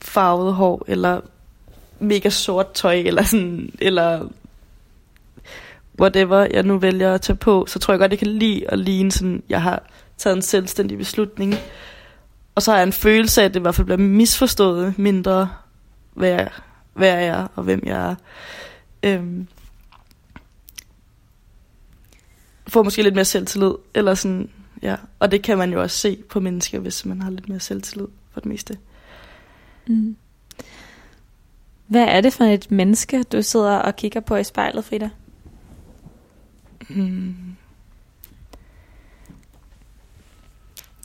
farvet 0.02 0.54
hår, 0.54 0.86
eller 0.88 1.22
mega 2.00 2.30
sort 2.30 2.74
tøj, 2.74 2.96
eller 2.96 3.24
sådan, 3.24 3.74
eller 3.80 4.28
whatever 6.00 6.48
jeg 6.54 6.64
nu 6.64 6.78
vælger 6.78 7.14
at 7.14 7.22
tage 7.22 7.38
på, 7.38 7.66
så 7.68 7.80
tror 7.80 7.94
jeg 7.94 8.00
godt, 8.00 8.12
jeg 8.12 8.20
kan 8.20 8.28
lide 8.28 8.72
at 8.72 8.80
ligne 8.80 9.12
sådan, 9.12 9.44
jeg 9.50 9.62
har 9.62 9.84
taget 10.18 10.36
en 10.36 10.42
selvstændig 10.42 10.98
beslutning. 10.98 11.56
Og 12.56 12.62
så 12.62 12.72
har 12.72 12.78
jeg 12.78 12.88
en 12.88 12.94
følelse 12.94 13.42
af, 13.42 13.46
at 13.46 13.54
det 13.54 13.60
i 13.60 13.62
hvert 13.62 13.76
fald 13.76 13.86
bliver 13.86 13.98
misforstået 13.98 15.00
mindre, 15.00 15.50
hvad 16.14 16.30
jeg, 16.30 16.50
hvad 16.94 17.08
jeg 17.08 17.26
er 17.26 17.48
og 17.56 17.64
hvem 17.64 17.84
jeg 17.86 18.10
er. 18.10 18.16
Øhm, 19.04 19.48
får 22.68 22.84
måske 22.84 23.04
lidt 23.04 23.16
mere 23.16 23.26
selvtillid, 23.26 23.74
eller 23.94 24.14
sådan, 24.14 24.50
ja. 24.82 24.96
Og 25.20 25.32
det 25.32 25.42
kan 25.42 25.58
man 25.58 25.74
jo 25.74 25.82
også 25.82 25.98
se 25.98 26.18
på 26.30 26.40
mennesker, 26.40 26.80
hvis 26.80 27.06
man 27.06 27.22
har 27.22 27.30
lidt 27.30 27.50
mere 27.50 27.60
selvtillid 27.60 28.08
for 28.32 28.40
det 28.40 28.50
meste. 28.50 28.78
Mm. 29.88 30.16
Hvad 31.88 32.04
er 32.04 32.22
det 32.22 32.34
for 32.34 32.44
et 32.44 32.72
menneske, 32.72 33.24
du 33.24 33.42
sidder 33.42 33.76
og 33.76 33.96
kigger 33.96 34.20
på 34.20 34.36
i 34.36 34.44
spejlet, 34.44 34.86
Frida? 34.86 35.10
Mm. 36.90 37.56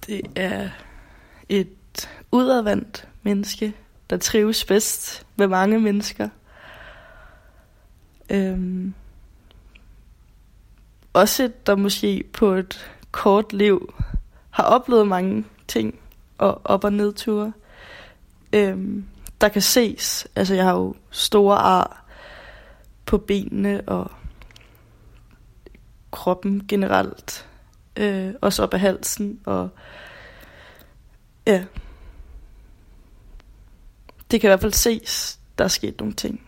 Det 0.07 0.21
er 0.37 0.71
et 1.49 2.11
udadvendt 2.33 3.09
menneske, 3.23 3.75
der 4.11 4.17
trives 4.17 4.65
bedst 4.65 5.27
med 5.37 5.47
mange 5.47 5.81
mennesker. 5.81 6.29
Øhm. 8.31 8.95
Også 11.13 11.45
et, 11.45 11.67
der 11.67 11.77
måske 11.77 12.25
på 12.33 12.53
et 12.53 12.91
kort 13.11 13.53
liv 13.53 13.95
har 14.51 14.65
oplevet 14.65 15.09
mange 15.09 15.45
ting 15.69 15.99
og 16.39 16.61
op- 16.65 16.85
og 16.85 16.93
nedture. 16.93 17.53
øhm, 18.53 19.05
der 19.41 19.49
kan 19.49 19.63
ses. 19.63 20.27
Altså, 20.37 20.55
jeg 20.55 20.65
har 20.65 20.75
jo 20.75 20.95
store 21.11 21.57
ar 21.57 22.05
på 23.07 23.19
benene 23.19 23.81
og 23.87 24.11
kroppen 26.11 26.67
generelt. 26.69 27.49
Øh, 27.97 28.35
også 28.41 28.63
op 28.63 28.75
ad 28.75 28.79
halsen. 28.79 29.41
Og 29.45 29.69
ja, 31.47 31.65
det 34.31 34.41
kan 34.41 34.49
i 34.49 34.51
hvert 34.51 34.61
fald 34.61 34.73
ses, 34.73 35.41
der 35.59 35.65
er 35.65 35.69
sket 35.69 35.99
nogle 35.99 36.15
ting. 36.15 36.43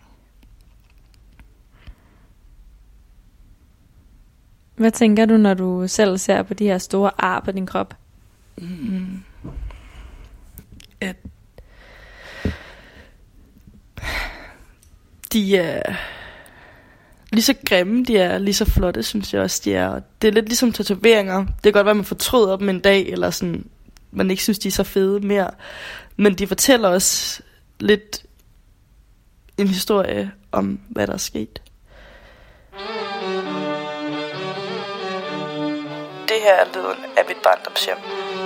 Hvad 4.76 4.90
tænker 4.90 5.26
du, 5.26 5.36
når 5.36 5.54
du 5.54 5.88
selv 5.88 6.18
ser 6.18 6.42
på 6.42 6.54
de 6.54 6.64
her 6.64 6.78
store 6.78 7.10
ar 7.18 7.40
på 7.40 7.52
din 7.52 7.66
krop? 7.66 7.94
Mm. 8.58 9.22
At 11.00 11.16
de 15.32 15.56
er 15.56 15.96
lige 17.32 17.42
så 17.42 17.54
grimme, 17.66 18.04
de 18.04 18.18
er 18.18 18.38
lige 18.38 18.54
så 18.54 18.64
flotte, 18.64 19.02
synes 19.02 19.34
jeg 19.34 19.42
også, 19.42 19.60
de 19.64 19.74
er. 19.74 20.00
Det 20.22 20.28
er 20.28 20.32
lidt 20.32 20.46
ligesom 20.46 20.72
tatoveringer. 20.72 21.38
Det 21.44 21.62
kan 21.62 21.72
godt 21.72 21.84
være, 21.84 21.90
at 21.90 21.96
man 21.96 22.04
fortryder 22.04 22.56
dem 22.56 22.68
en 22.68 22.80
dag, 22.80 23.08
eller 23.08 23.30
sådan, 23.30 23.64
man 24.10 24.30
ikke 24.30 24.42
synes, 24.42 24.58
de 24.58 24.68
er 24.68 24.72
så 24.72 24.84
fede 24.84 25.20
mere. 25.20 25.50
Men 26.16 26.34
de 26.34 26.46
fortæller 26.46 26.88
os 26.88 27.42
lidt 27.80 28.22
en 29.58 29.68
historie 29.68 30.32
om, 30.52 30.80
hvad 30.88 31.06
der 31.06 31.12
er 31.12 31.16
sket. 31.16 31.62
Det 36.28 36.38
her 36.42 36.54
er 36.54 36.66
lyden 36.74 37.04
af 37.16 37.24
mit 37.28 37.36
barndomshjem. 37.44 38.39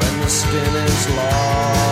when 0.00 0.20
the 0.22 0.28
skin 0.28 0.74
is 0.74 1.08
lost? 1.10 1.83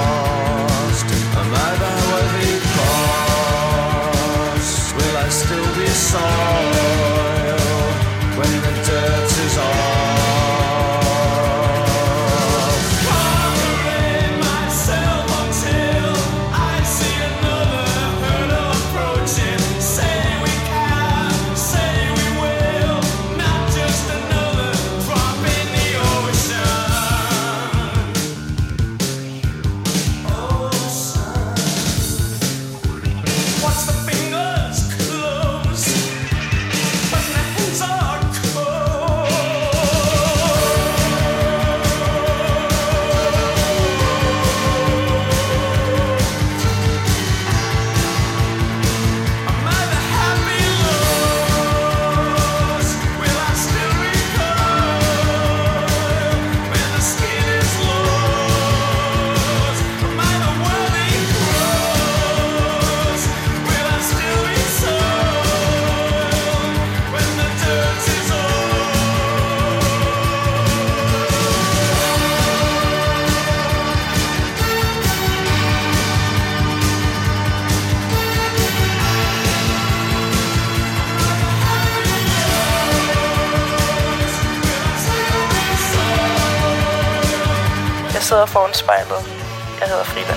Sidder 88.42 88.52
foran 88.52 88.74
spejlet. 88.74 89.20
Jeg 89.80 89.88
hedder 89.88 90.04
Frida. 90.04 90.34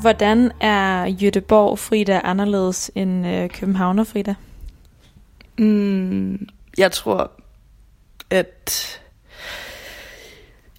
Hvordan 0.00 0.52
er 0.60 1.04
Jødeborg 1.04 1.78
Frida 1.78 2.20
anderledes 2.24 2.90
end 2.94 3.26
øh, 3.26 3.50
Københavner 3.50 4.04
Frida? 4.04 4.34
Mm, 5.58 6.48
jeg 6.78 6.92
tror, 6.92 7.30
at 8.30 9.00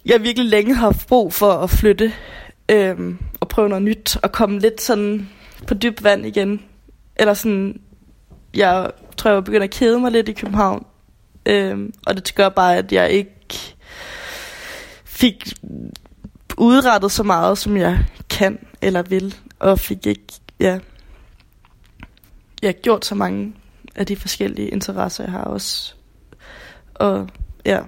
jeg 0.04 0.22
virkelig 0.22 0.50
længe 0.50 0.74
har 0.74 0.86
haft 0.86 1.08
brug 1.08 1.32
for 1.32 1.52
at 1.52 1.70
flytte 1.70 2.12
øhm, 2.68 3.18
og 3.40 3.48
prøve 3.48 3.68
noget 3.68 3.82
nyt 3.82 4.16
og 4.22 4.32
komme 4.32 4.58
lidt 4.58 4.80
sådan 4.80 5.28
på 5.66 5.74
dyb 5.74 6.04
vand 6.04 6.26
igen. 6.26 6.62
Eller 7.16 7.34
sådan, 7.34 7.80
jeg 8.54 8.90
tror, 9.16 9.30
jeg, 9.30 9.34
jeg 9.34 9.44
begynder 9.44 9.64
at 9.64 9.70
kede 9.70 10.00
mig 10.00 10.12
lidt 10.12 10.28
i 10.28 10.32
København. 10.32 10.86
Øhm, 11.46 11.92
og 12.06 12.16
det 12.16 12.34
gør 12.34 12.48
bare, 12.48 12.76
at 12.76 12.92
jeg 12.92 13.10
ikke 13.10 13.76
fik 15.04 15.52
udrettet 16.58 17.12
så 17.12 17.22
meget, 17.22 17.58
som 17.58 17.76
jeg 17.76 17.98
kan 18.30 18.58
eller 18.82 19.02
vil. 19.02 19.34
Og 19.58 19.78
fik 19.78 20.06
ikke, 20.06 20.26
ja, 20.60 20.78
jeg 22.62 22.68
har 22.68 22.72
gjort 22.72 23.04
så 23.04 23.14
mange 23.14 23.54
af 23.94 24.06
de 24.06 24.16
forskellige 24.16 24.68
interesser, 24.68 25.24
jeg 25.24 25.32
har 25.32 25.44
også. 25.44 25.94
Og 26.94 27.28
ja, 27.64 27.80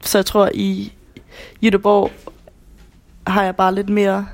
så 0.00 0.18
jeg 0.18 0.26
tror, 0.26 0.50
i 0.54 0.92
Jødeborg 1.62 2.12
har 3.26 3.44
jeg 3.44 3.56
bare 3.56 3.74
lidt 3.74 3.88
mere 3.88 4.26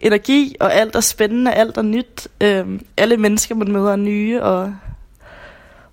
energi, 0.00 0.56
og 0.60 0.74
alt 0.74 0.96
er 0.96 1.00
spændende, 1.00 1.52
alt 1.52 1.76
er 1.76 1.82
nyt. 1.82 2.28
Øhm, 2.40 2.86
alle 2.96 3.16
mennesker, 3.16 3.54
man 3.54 3.72
møder, 3.72 3.92
er 3.92 3.96
nye, 3.96 4.42
og, 4.42 4.74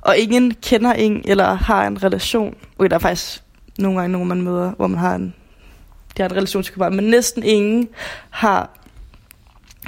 og 0.03 0.17
ingen 0.17 0.53
kender 0.53 0.93
en, 0.93 1.21
eller 1.25 1.53
har 1.53 1.87
en 1.87 2.03
relation. 2.03 2.55
Okay, 2.77 2.89
der 2.89 2.95
er 2.95 2.99
faktisk 2.99 3.43
nogle 3.79 3.99
gange 3.99 4.11
nogen, 4.11 4.27
man 4.27 4.41
møder, 4.41 4.71
hvor 4.71 4.87
man 4.87 4.99
har 4.99 5.15
en, 5.15 5.35
de 6.17 6.21
har 6.21 6.29
en 6.29 6.35
relation 6.35 6.63
til 6.63 6.73
København, 6.73 6.95
men 6.95 7.05
næsten 7.05 7.43
ingen 7.43 7.89
har 8.29 8.69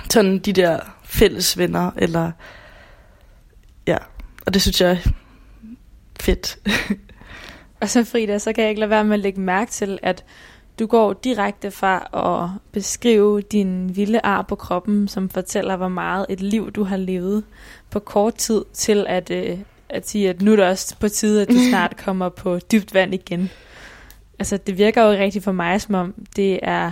sådan 0.10 0.40
de 0.40 0.54
der 0.54 0.80
fælles 1.04 1.58
venner, 1.58 1.92
eller 1.98 2.32
ja, 3.88 3.98
og 4.46 4.54
det 4.54 4.62
synes 4.62 4.82
jeg 4.82 4.92
er 4.92 5.10
fedt. 6.20 6.58
Og 7.82 7.90
så 7.90 8.04
Frida, 8.04 8.38
så 8.38 8.54
kan 8.54 8.62
jeg 8.62 8.70
ikke 8.70 8.80
lade 8.80 8.90
være 8.90 9.04
med 9.04 9.14
at 9.14 9.20
lægge 9.20 9.42
mærke 9.42 9.72
til, 9.72 10.00
at 10.04 10.26
du 10.80 10.86
går 10.86 11.14
direkte 11.14 11.72
fra 11.72 12.08
at 12.14 12.62
beskrive 12.72 13.42
din 13.42 13.96
vilde 13.96 14.20
ar 14.24 14.42
på 14.42 14.56
kroppen, 14.56 15.08
som 15.08 15.30
fortæller, 15.30 15.76
hvor 15.76 15.88
meget 15.88 16.26
et 16.30 16.42
liv 16.42 16.72
du 16.72 16.84
har 16.84 16.98
levet 16.98 17.44
på 17.90 18.00
kort 18.00 18.36
tid, 18.36 18.66
til 18.74 19.06
at, 19.10 19.32
øh, 19.32 19.60
at 19.90 20.10
sige, 20.10 20.30
at 20.30 20.42
nu 20.42 20.52
er 20.52 20.56
det 20.56 20.66
også 20.66 20.96
på 21.00 21.10
tide, 21.10 21.42
at 21.42 21.48
du 21.50 21.58
snart 21.70 21.98
kommer 21.98 22.30
på 22.30 22.60
dybt 22.72 22.94
vand 22.94 23.14
igen. 23.14 23.50
Altså, 24.40 24.58
det 24.58 24.78
virker 24.78 25.04
jo 25.04 25.12
rigtig 25.12 25.44
for 25.44 25.52
mig, 25.52 25.82
som 25.82 25.96
om 25.96 26.14
det 26.36 26.60
er, 26.64 26.92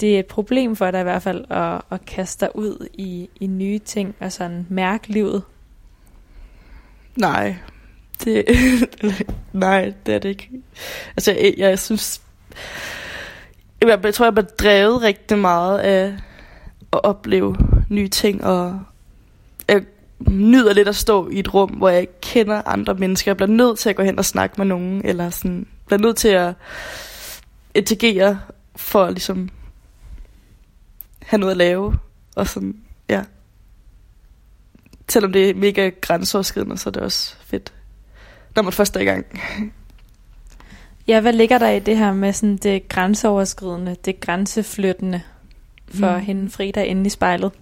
det 0.00 0.14
er 0.14 0.18
et 0.18 0.26
problem 0.26 0.76
for 0.76 0.90
dig 0.90 1.00
i 1.00 1.02
hvert 1.02 1.22
fald, 1.22 1.44
at, 1.50 1.80
at 1.90 2.06
kaste 2.06 2.46
dig 2.46 2.56
ud 2.56 2.88
i, 2.94 3.28
i 3.40 3.46
nye 3.46 3.78
ting, 3.78 4.14
og 4.20 4.32
sådan 4.32 4.66
mærke 4.68 5.08
livet. 5.08 5.42
Nej, 7.16 7.56
det, 8.24 8.44
nej, 9.52 9.92
det 10.06 10.14
er 10.14 10.18
det 10.18 10.28
ikke. 10.28 10.50
Altså, 11.16 11.32
jeg, 11.32 11.54
jeg 11.56 11.78
synes, 11.78 12.20
jeg, 13.82 14.00
jeg 14.04 14.14
tror, 14.14 14.26
jeg 14.26 14.34
bliver 14.34 14.46
drevet 14.46 15.02
rigtig 15.02 15.38
meget 15.38 15.78
af 15.78 16.14
at 16.92 17.04
opleve 17.04 17.56
nye 17.88 18.08
ting, 18.08 18.44
og 18.44 18.80
jeg 19.68 19.82
nyder 20.20 20.72
lidt 20.72 20.88
at 20.88 20.96
stå 20.96 21.28
i 21.28 21.38
et 21.38 21.54
rum, 21.54 21.70
hvor 21.70 21.88
jeg 21.88 22.00
ikke 22.00 22.20
kender 22.20 22.62
andre 22.66 22.94
mennesker. 22.94 23.30
Jeg 23.30 23.36
bliver 23.36 23.50
nødt 23.50 23.78
til 23.78 23.90
at 23.90 23.96
gå 23.96 24.02
hen 24.02 24.18
og 24.18 24.24
snakke 24.24 24.54
med 24.58 24.66
nogen, 24.66 25.02
eller 25.04 25.30
sådan, 25.30 25.66
bliver 25.86 26.00
nødt 26.00 26.16
til 26.16 26.28
at 26.28 26.54
interagere 27.74 28.40
for 28.76 29.04
at 29.04 29.12
ligesom 29.12 29.48
have 31.22 31.40
noget 31.40 31.50
at 31.50 31.56
lave, 31.56 31.98
og 32.36 32.48
sådan, 32.48 32.76
ja. 33.08 33.22
Selvom 35.08 35.32
det 35.32 35.50
er 35.50 35.54
mega 35.54 35.90
grænseoverskridende, 36.00 36.78
så 36.78 36.88
er 36.88 36.92
det 36.92 37.02
også 37.02 37.34
fedt, 37.44 37.72
når 38.56 38.62
man 38.62 38.72
først 38.72 38.96
er 38.96 39.00
i 39.00 39.04
gang. 39.04 39.26
Ja, 41.06 41.20
hvad 41.20 41.32
ligger 41.32 41.58
der 41.58 41.70
i 41.70 41.78
det 41.78 41.96
her 41.96 42.12
med 42.12 42.32
sådan 42.32 42.56
det 42.56 42.88
grænseoverskridende, 42.88 43.96
det 44.04 44.20
grænseflyttende 44.20 45.20
for 45.88 46.16
mm. 46.16 46.24
Hende 46.24 46.50
Frida 46.50 46.82
inde 46.82 47.06
i 47.06 47.08
spejlet? 47.08 47.52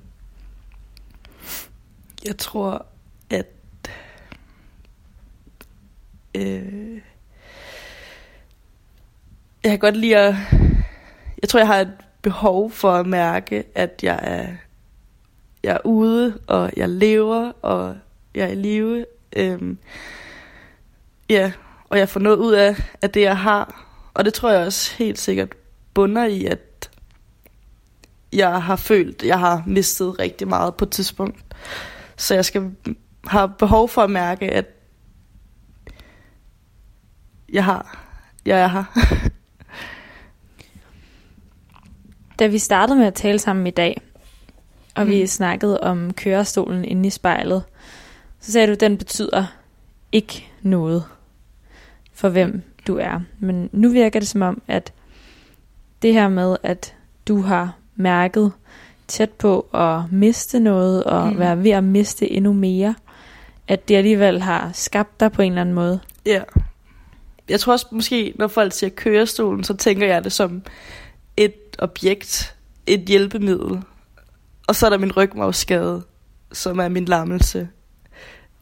Jeg 2.25 2.39
tror, 2.39 2.87
at 3.31 3.47
øh, 6.35 7.01
jeg 9.64 9.70
kan 9.70 9.79
godt 9.79 9.97
lide 9.97 10.16
at, 10.16 10.35
jeg 11.43 11.49
tror, 11.49 11.61
jeg 11.61 11.66
har 11.66 11.81
et 11.81 11.93
behov 12.23 12.70
for 12.70 12.93
at 12.93 13.07
mærke, 13.07 13.64
at 13.75 14.01
jeg 14.03 14.20
er, 14.23 14.47
jeg 15.62 15.73
er 15.73 15.87
ude, 15.87 16.39
og 16.47 16.70
jeg 16.77 16.89
lever, 16.89 17.53
og 17.62 17.97
jeg 18.35 18.45
er 18.45 18.53
i 18.53 18.55
live. 18.55 19.07
Øhm, 19.37 19.79
ja, 21.31 21.53
og 21.89 21.99
jeg 21.99 22.09
får 22.09 22.20
noget 22.20 22.37
ud 22.37 22.53
af, 22.53 22.77
af 23.03 23.11
det, 23.11 23.20
jeg 23.20 23.39
har. 23.39 23.89
Og 24.14 24.25
det 24.25 24.35
tror 24.35 24.51
jeg 24.51 24.66
også 24.66 24.95
helt 24.97 25.18
sikkert 25.18 25.49
bunder 25.95 26.25
i, 26.25 26.45
at 26.45 26.91
jeg 28.33 28.62
har 28.62 28.77
følt, 28.77 29.23
at 29.23 29.29
jeg 29.29 29.39
har 29.39 29.62
mistet 29.66 30.18
rigtig 30.18 30.49
meget 30.49 30.75
på 30.75 30.85
et 30.85 30.91
tidspunkt. 30.91 31.45
Så 32.17 32.35
jeg 32.35 32.45
skal 32.45 32.71
har 33.27 33.47
behov 33.47 33.89
for 33.89 34.03
at 34.03 34.11
mærke, 34.11 34.51
at 34.51 34.67
jeg 37.53 37.65
har, 37.65 38.07
jeg 38.45 38.61
er 38.61 38.69
her. 38.69 38.85
Da 42.39 42.47
vi 42.47 42.59
startede 42.59 42.99
med 42.99 43.07
at 43.07 43.15
tale 43.15 43.39
sammen 43.39 43.67
i 43.67 43.71
dag, 43.71 44.01
og 44.95 45.05
mm. 45.05 45.11
vi 45.11 45.27
snakkede 45.27 45.81
om 45.81 46.13
kørestolen 46.13 46.85
inde 46.85 47.07
i 47.07 47.11
spejlet, 47.11 47.65
så 48.41 48.53
sagde 48.53 48.67
du, 48.67 48.73
at 48.73 48.81
den 48.81 48.99
betyder 48.99 49.47
ikke 50.13 50.51
noget 50.63 51.05
for 52.13 52.29
hvem 52.29 52.63
du 52.87 52.97
er. 52.97 53.21
Men 53.39 53.71
nu 53.73 53.89
virker 53.89 54.21
det 54.21 54.29
som 54.29 54.43
om, 54.43 54.63
at 54.69 54.93
det 56.03 56.13
her 56.13 56.29
med, 56.29 56.57
at 56.63 56.95
du 57.29 57.41
har 57.41 57.77
mærket 57.97 58.53
tæt 59.13 59.31
på 59.31 59.61
at 59.75 60.13
miste 60.13 60.61
noget, 60.61 61.05
og 61.05 61.33
mm. 61.33 61.39
Være 61.39 61.63
ved 61.63 61.71
at 61.71 61.85
miste 61.85 62.31
endnu 62.31 62.53
mere, 62.53 62.95
at 63.69 63.89
det 63.89 63.97
alligevel 63.97 64.41
har 64.41 64.71
skabt 64.73 65.21
dig 65.21 65.33
på 65.33 65.43
en 65.43 65.53
eller 65.53 65.61
anden 65.61 65.75
måde. 65.75 66.01
Ja. 66.27 66.43
Jeg 67.49 67.61
tror 67.61 67.73
også 67.73 67.87
måske, 67.93 68.33
når 68.37 68.49
folk 68.49 68.73
siger 68.73 68.91
kørestolen, 68.91 69.65
så 69.65 69.77
tænker 69.77 70.07
jeg 70.07 70.25
det 70.25 70.33
som 70.33 70.63
et 71.37 71.55
objekt, 71.79 72.57
et 72.87 73.01
hjælpemiddel. 73.01 73.83
Og 74.69 74.77
så 74.77 74.87
er 74.87 74.91
der 74.91 74.99
min 74.99 75.17
rygmavsskade, 75.17 76.03
som 76.53 76.79
er 76.79 76.89
min 76.89 77.05
lammelse. 77.05 77.69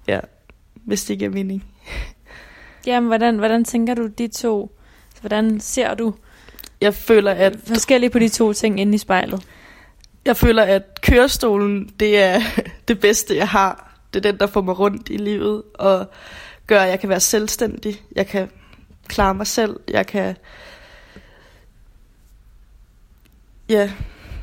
Ja, 0.08 0.20
hvis 0.74 1.04
det 1.04 1.18
giver 1.18 1.30
mening. 1.30 1.64
Jamen, 2.86 3.08
hvordan, 3.08 3.38
hvordan 3.38 3.64
tænker 3.64 3.94
du 3.94 4.06
de 4.06 4.28
to? 4.28 4.76
Hvordan 5.20 5.60
ser 5.60 5.94
du 5.94 6.14
Jeg 6.80 6.94
føler, 6.94 7.32
at 7.32 7.56
forskelligt 7.64 8.12
på 8.12 8.18
de 8.18 8.28
to 8.28 8.52
ting 8.52 8.80
inde 8.80 8.94
i 8.94 8.98
spejlet? 8.98 9.46
Jeg 10.24 10.36
føler, 10.36 10.62
at 10.62 11.00
kørestolen, 11.02 11.94
det 12.00 12.18
er 12.18 12.40
det 12.88 13.00
bedste, 13.00 13.36
jeg 13.36 13.48
har. 13.48 13.96
Det 14.14 14.26
er 14.26 14.30
den, 14.30 14.40
der 14.40 14.46
får 14.46 14.62
mig 14.62 14.78
rundt 14.78 15.08
i 15.08 15.16
livet, 15.16 15.62
og 15.74 16.10
gør, 16.66 16.80
at 16.80 16.88
jeg 16.88 17.00
kan 17.00 17.08
være 17.08 17.20
selvstændig. 17.20 18.02
Jeg 18.16 18.26
kan 18.26 18.50
klare 19.08 19.34
mig 19.34 19.46
selv. 19.46 19.80
Jeg 19.88 20.06
kan 20.06 20.36
ja, 23.68 23.92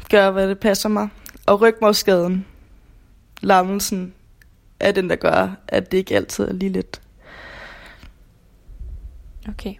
gøre, 0.09 0.31
hvad 0.31 0.49
det 0.49 0.59
passer 0.59 0.89
mig. 0.89 1.09
Og 1.45 1.61
rygmavsskaden, 1.61 2.45
lammelsen, 3.41 4.13
er 4.79 4.91
den, 4.91 5.09
der 5.09 5.15
gør, 5.15 5.55
at 5.67 5.91
det 5.91 5.97
ikke 5.97 6.15
altid 6.15 6.47
er 6.47 6.53
lige 6.53 6.71
lidt. 6.71 7.01
Okay. 9.49 9.73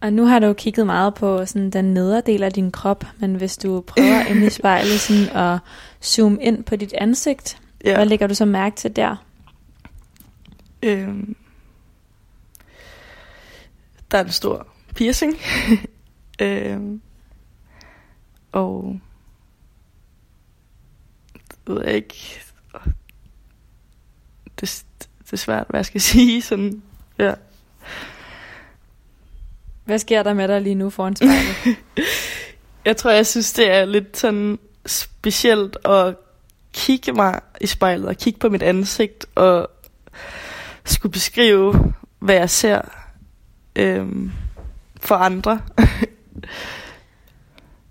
Og 0.00 0.12
nu 0.12 0.24
har 0.26 0.38
du 0.38 0.46
jo 0.46 0.52
kigget 0.52 0.86
meget 0.86 1.14
på 1.14 1.46
sådan 1.46 1.70
den 1.70 1.84
nedre 1.84 2.20
del 2.20 2.42
af 2.42 2.52
din 2.52 2.72
krop, 2.72 3.04
men 3.18 3.34
hvis 3.34 3.56
du 3.56 3.80
prøver 3.80 4.24
inde 4.24 4.46
i 4.46 4.50
spejlet 4.50 5.00
sådan 5.06 5.36
at 5.36 5.58
zoome 6.02 6.42
ind 6.42 6.64
på 6.64 6.76
dit 6.76 6.92
ansigt, 6.92 7.60
ja. 7.84 7.94
Hvad 7.94 8.06
lægger 8.06 8.26
du 8.26 8.34
så 8.34 8.44
mærke 8.44 8.76
til 8.76 8.96
der? 8.96 9.16
Øhm, 10.82 11.36
der 14.10 14.18
er 14.18 14.24
en 14.24 14.30
stor 14.30 14.66
piercing. 14.94 15.36
øhm, 16.42 17.00
og 18.52 19.00
jeg 21.66 21.74
ved 21.76 21.84
ikke. 21.84 22.40
Det, 24.60 24.84
det 25.20 25.32
er 25.32 25.36
svært, 25.36 25.66
hvad 25.68 25.78
jeg 25.78 25.86
skal 25.86 26.00
sige. 26.10 26.42
Sådan, 26.42 26.82
ja. 27.18 27.34
Hvad 29.90 29.98
sker 29.98 30.22
der 30.22 30.34
med 30.34 30.48
dig 30.48 30.60
lige 30.60 30.74
nu 30.74 30.90
foran 30.90 31.16
spejlet? 31.16 31.56
Jeg 32.84 32.96
tror, 32.96 33.10
jeg 33.10 33.26
synes, 33.26 33.52
det 33.52 33.70
er 33.70 33.84
lidt 33.84 34.16
sådan 34.16 34.58
specielt 34.86 35.76
at 35.84 36.16
kigge 36.72 37.12
mig 37.12 37.40
i 37.60 37.66
spejlet 37.66 38.08
og 38.08 38.16
kigge 38.16 38.38
på 38.38 38.48
mit 38.48 38.62
ansigt 38.62 39.26
og 39.34 39.70
skulle 40.84 41.12
beskrive, 41.12 41.92
hvad 42.18 42.34
jeg 42.34 42.50
ser 42.50 42.80
øhm, 43.76 44.32
for 45.00 45.14
andre. 45.14 45.60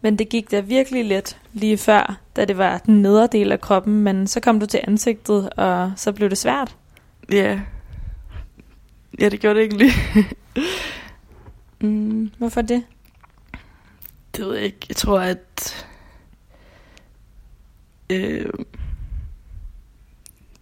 men 0.01 0.19
det 0.19 0.29
gik 0.29 0.51
da 0.51 0.59
virkelig 0.59 1.05
let 1.05 1.37
lige 1.53 1.77
før, 1.77 2.17
da 2.35 2.45
det 2.45 2.57
var 2.57 2.77
den 2.77 3.01
nedre 3.01 3.27
del 3.31 3.51
af 3.51 3.61
kroppen, 3.61 4.01
men 4.01 4.27
så 4.27 4.39
kom 4.39 4.59
du 4.59 4.65
til 4.65 4.79
ansigtet, 4.87 5.49
og 5.49 5.91
så 5.95 6.11
blev 6.11 6.29
det 6.29 6.37
svært. 6.37 6.75
Ja. 7.31 7.59
Ja, 9.19 9.29
det 9.29 9.39
gjorde 9.39 9.59
det 9.59 9.65
egentlig. 9.65 9.91
mm, 11.81 12.31
Hvorfor 12.37 12.61
det? 12.61 12.83
det 14.35 14.45
ved 14.45 14.55
jeg 14.55 14.65
ikke. 14.65 14.85
Jeg 14.89 14.95
tror, 14.95 15.19
at... 15.19 15.85
Øh, 18.09 18.49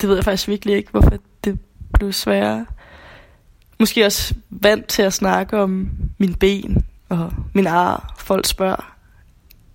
det 0.01 0.09
ved 0.09 0.15
jeg 0.15 0.24
faktisk 0.24 0.47
virkelig 0.47 0.76
ikke, 0.76 0.91
hvorfor 0.91 1.18
det 1.43 1.59
blev 1.93 2.13
sværere. 2.13 2.65
Måske 3.80 4.05
også 4.05 4.36
vant 4.49 4.88
til 4.88 5.01
at 5.01 5.13
snakke 5.13 5.57
om 5.57 5.89
min 6.18 6.36
ben 6.36 6.86
og 7.09 7.34
min 7.53 7.68
ar. 7.68 8.15
Folk 8.18 8.45
spørger. 8.45 8.95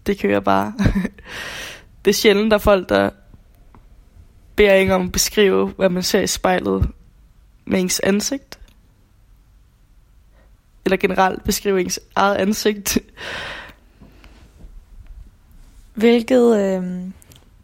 Det 0.07 0.19
kører 0.19 0.41
bare. 0.41 0.75
det 2.05 2.11
er 2.11 2.15
sjældent, 2.15 2.51
der 2.51 2.57
er 2.57 2.61
folk, 2.61 2.89
der 2.89 3.11
beder 4.57 4.75
en 4.75 4.91
om 4.91 5.03
at 5.03 5.13
beskrive, 5.13 5.69
hvad 5.69 5.89
man 5.89 6.03
ser 6.03 6.21
i 6.21 6.27
spejlet 6.27 6.91
med 7.65 7.81
ens 7.81 8.01
ansigt. 8.01 8.59
Eller 10.85 10.97
generelt 10.97 11.45
beskrive 11.45 11.81
ens 11.81 12.01
eget 12.15 12.37
ansigt. 12.37 12.99
Hvilket 15.95 16.57
øh, 16.57 17.11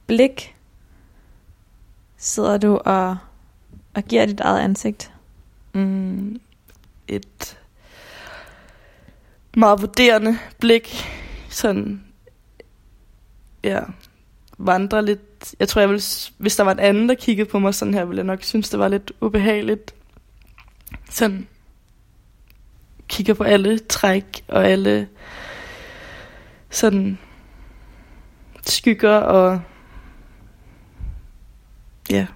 blik 0.06 0.54
sidder 2.16 2.58
du 2.58 2.76
og, 2.76 3.16
og 3.94 4.04
giver 4.04 4.26
dit 4.26 4.40
eget 4.40 4.60
ansigt? 4.60 5.12
Mm, 5.72 6.40
et 7.08 7.58
meget 9.56 9.80
vurderende 9.80 10.38
blik. 10.58 11.04
Sådan, 11.48 12.04
ja, 13.64 13.80
vandrer 14.58 15.00
lidt. 15.00 15.54
Jeg 15.60 15.68
tror, 15.68 15.80
jeg 15.80 15.90
vil, 15.90 16.02
hvis 16.38 16.56
der 16.56 16.64
var 16.64 16.72
en 16.72 16.78
anden, 16.78 17.08
der 17.08 17.14
kiggede 17.14 17.48
på 17.48 17.58
mig 17.58 17.74
sådan 17.74 17.94
her, 17.94 18.04
ville 18.04 18.18
jeg 18.18 18.26
nok 18.26 18.42
synes, 18.42 18.70
det 18.70 18.78
var 18.78 18.88
lidt 18.88 19.12
ubehageligt. 19.20 19.94
Sådan, 21.10 21.48
kigger 23.08 23.34
på 23.34 23.44
alle 23.44 23.78
træk 23.78 24.44
og 24.48 24.66
alle 24.66 25.08
sådan 26.70 27.18
skygger 28.66 29.16
og 29.16 29.60
ja, 32.10 32.26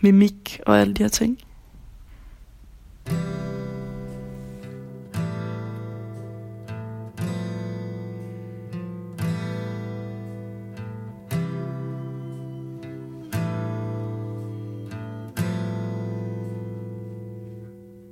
mimik 0.00 0.60
og 0.66 0.80
alle 0.80 0.94
de 0.94 1.02
her 1.02 1.08
ting. 1.08 1.38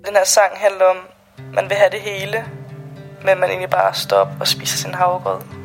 Den 0.06 0.16
her 0.16 0.24
sang 0.24 0.56
handler 0.56 0.84
om, 0.84 0.96
man 1.54 1.68
vil 1.68 1.76
have 1.76 1.90
det 1.90 2.00
hele, 2.00 2.44
men 3.24 3.40
man 3.40 3.48
egentlig 3.48 3.70
bare 3.70 3.94
står 3.94 4.16
op 4.16 4.28
og 4.40 4.48
spiser 4.48 4.78
sin 4.78 4.94
havregrød. 4.94 5.59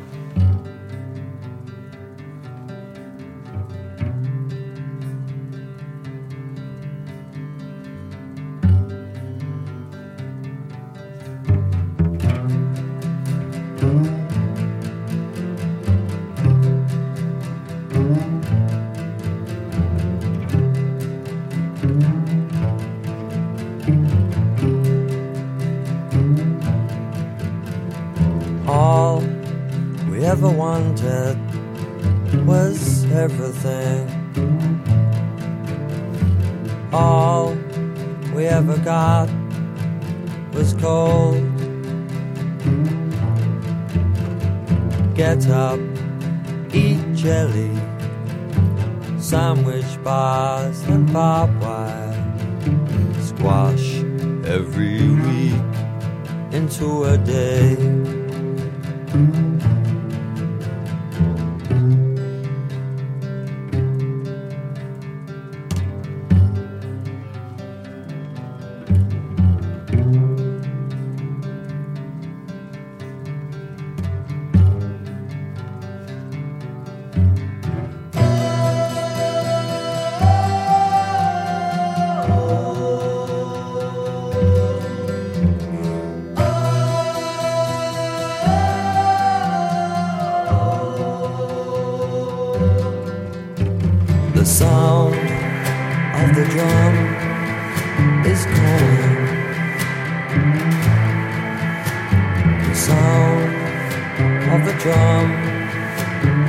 Of 104.54 104.64
the 104.64 104.72
drum 104.74 105.28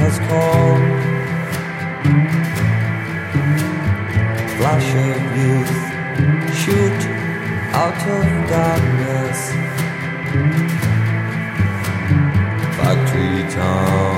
has 0.02 0.18
called. 0.30 0.84
Flash 4.58 4.90
of 5.06 5.22
youth 5.42 5.76
shoot 6.62 7.02
out 7.84 8.02
of 8.16 8.26
darkness. 8.50 9.40
Factory 12.78 13.44
town. 13.52 14.18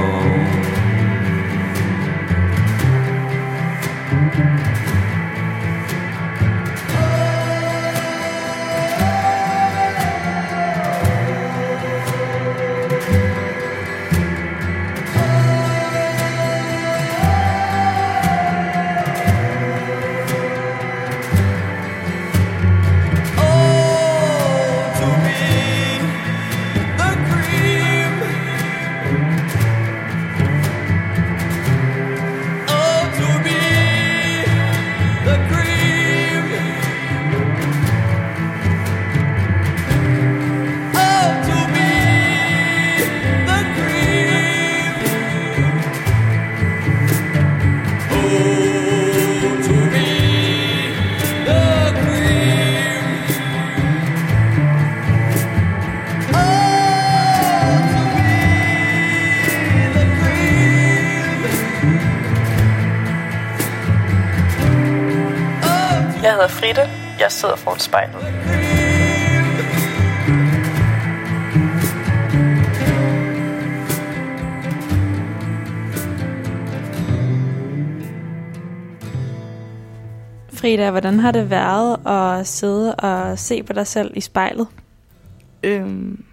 Hedder 66.40 66.56
Frida. 66.56 66.90
Jeg 67.20 67.32
sidder 67.32 67.56
foran 67.56 67.80
spejlet. 67.80 68.22
Frida, 80.54 80.92
hvordan 80.92 81.20
har 81.20 81.32
det 81.32 81.50
været 81.50 82.08
at 82.08 82.48
sidde 82.48 82.96
og 82.96 83.40
se 83.40 83.64
på 83.64 83.74
dig 83.74 83.88
selv 83.88 84.12
i 84.16 84.22
spejlet? 84.22 84.68
Øhm, 85.64 86.26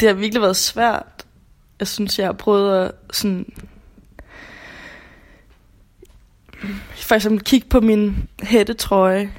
det 0.00 0.08
har 0.08 0.14
virkelig 0.14 0.42
været 0.42 0.56
svært. 0.56 1.26
Jeg 1.80 1.88
synes, 1.88 2.18
jeg 2.18 2.26
har 2.26 2.32
prøvet 2.32 2.84
at 2.84 2.92
sådan 3.12 3.46
for 6.96 7.14
eksempel 7.14 7.44
kigge 7.44 7.68
på 7.68 7.80
min 7.80 8.28
hættetrøje 8.42 9.32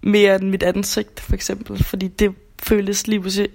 mere 0.00 0.34
end 0.34 0.48
mit 0.50 0.62
ansigt, 0.62 1.20
for 1.20 1.34
eksempel. 1.34 1.84
Fordi 1.84 2.08
det 2.08 2.34
føles 2.62 3.06
lige 3.06 3.20
pludselig 3.20 3.50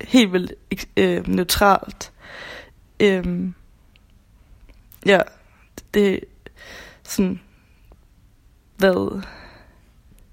helt 0.00 0.32
vildt 0.32 0.52
øh, 0.96 1.28
neutralt. 1.28 2.12
Øh, 3.00 3.50
ja, 5.06 5.20
det 5.94 6.14
er 6.14 6.18
sådan 7.02 7.40
været 8.78 9.24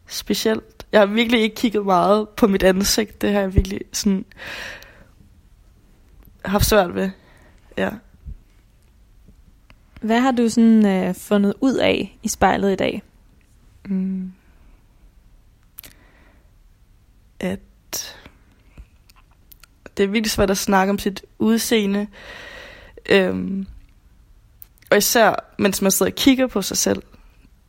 specielt. 0.07 0.86
Jeg 0.91 1.01
har 1.01 1.05
virkelig 1.05 1.41
ikke 1.41 1.55
kigget 1.55 1.86
meget 1.86 2.30
på 2.30 2.47
mit 2.47 2.63
ansigt. 2.63 3.22
Det 3.22 3.32
har 3.32 3.39
jeg 3.39 3.55
virkelig 3.55 3.82
sådan 3.93 4.26
haft 6.45 6.66
svært 6.66 6.95
ved. 6.95 7.09
Ja. 7.78 7.89
Hvad 10.06 10.20
har 10.20 10.32
du 10.32 10.49
sådan 10.49 10.86
øh, 10.86 11.16
fundet 11.16 11.53
ud 11.62 11.76
af 11.76 12.18
i 12.24 12.28
spejlet 12.28 12.72
i 12.72 12.76
dag? 12.76 13.03
Mm. 13.86 14.32
At 17.39 17.60
det 19.97 20.03
er 20.03 20.08
virkelig 20.08 20.32
svært 20.32 20.49
at 20.51 20.58
snakke 20.58 20.91
om 20.91 20.99
sit 20.99 21.26
udseende. 21.39 22.08
Øhm, 23.10 23.68
og 24.91 24.97
især, 24.97 25.56
mens 25.60 25.82
man 25.82 25.91
sidder 25.91 26.12
og 26.12 26.16
kigger 26.16 26.47
på 26.47 26.62
sig 26.62 26.78
selv. 26.78 27.03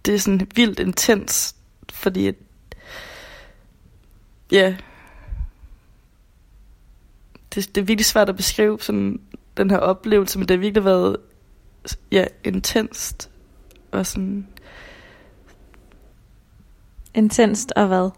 Det 0.07 0.15
er 0.15 0.19
sådan 0.19 0.49
vildt 0.55 0.81
intens, 0.81 1.57
fordi 1.93 2.27
at, 2.27 2.35
ja, 4.53 4.77
det, 7.55 7.75
det 7.75 7.81
er 7.81 7.85
virkelig 7.85 8.07
svært 8.07 8.29
at 8.29 8.37
beskrive 8.37 8.79
sådan 8.81 9.21
den 9.57 9.71
her 9.71 9.79
oplevelse, 9.79 10.39
men 10.39 10.49
det 10.49 10.57
har 10.57 10.61
virkelig 10.61 10.85
været 10.85 11.17
ja, 12.13 12.25
intenst 12.45 13.31
og 13.93 14.07
sådan 14.07 14.47
Intenst 17.15 17.73
og 17.77 17.87
hvad? 17.87 18.11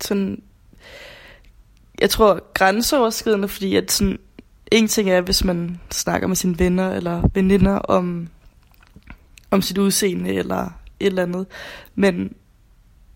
sådan, 0.00 0.42
jeg 2.00 2.10
tror 2.10 2.52
grænseoverskridende, 2.54 3.48
fordi 3.48 3.76
at 3.76 3.92
sådan, 3.92 4.18
en 4.72 4.88
ting 4.88 5.10
er, 5.10 5.20
hvis 5.20 5.44
man 5.44 5.80
snakker 5.90 6.28
med 6.28 6.36
sine 6.36 6.58
venner 6.58 6.90
eller 6.90 7.28
veninder 7.34 7.74
om, 7.74 8.28
om 9.50 9.62
sit 9.62 9.78
udseende 9.78 10.34
eller 10.34 10.64
et 11.00 11.06
eller 11.06 11.22
andet, 11.22 11.46
men 11.94 12.34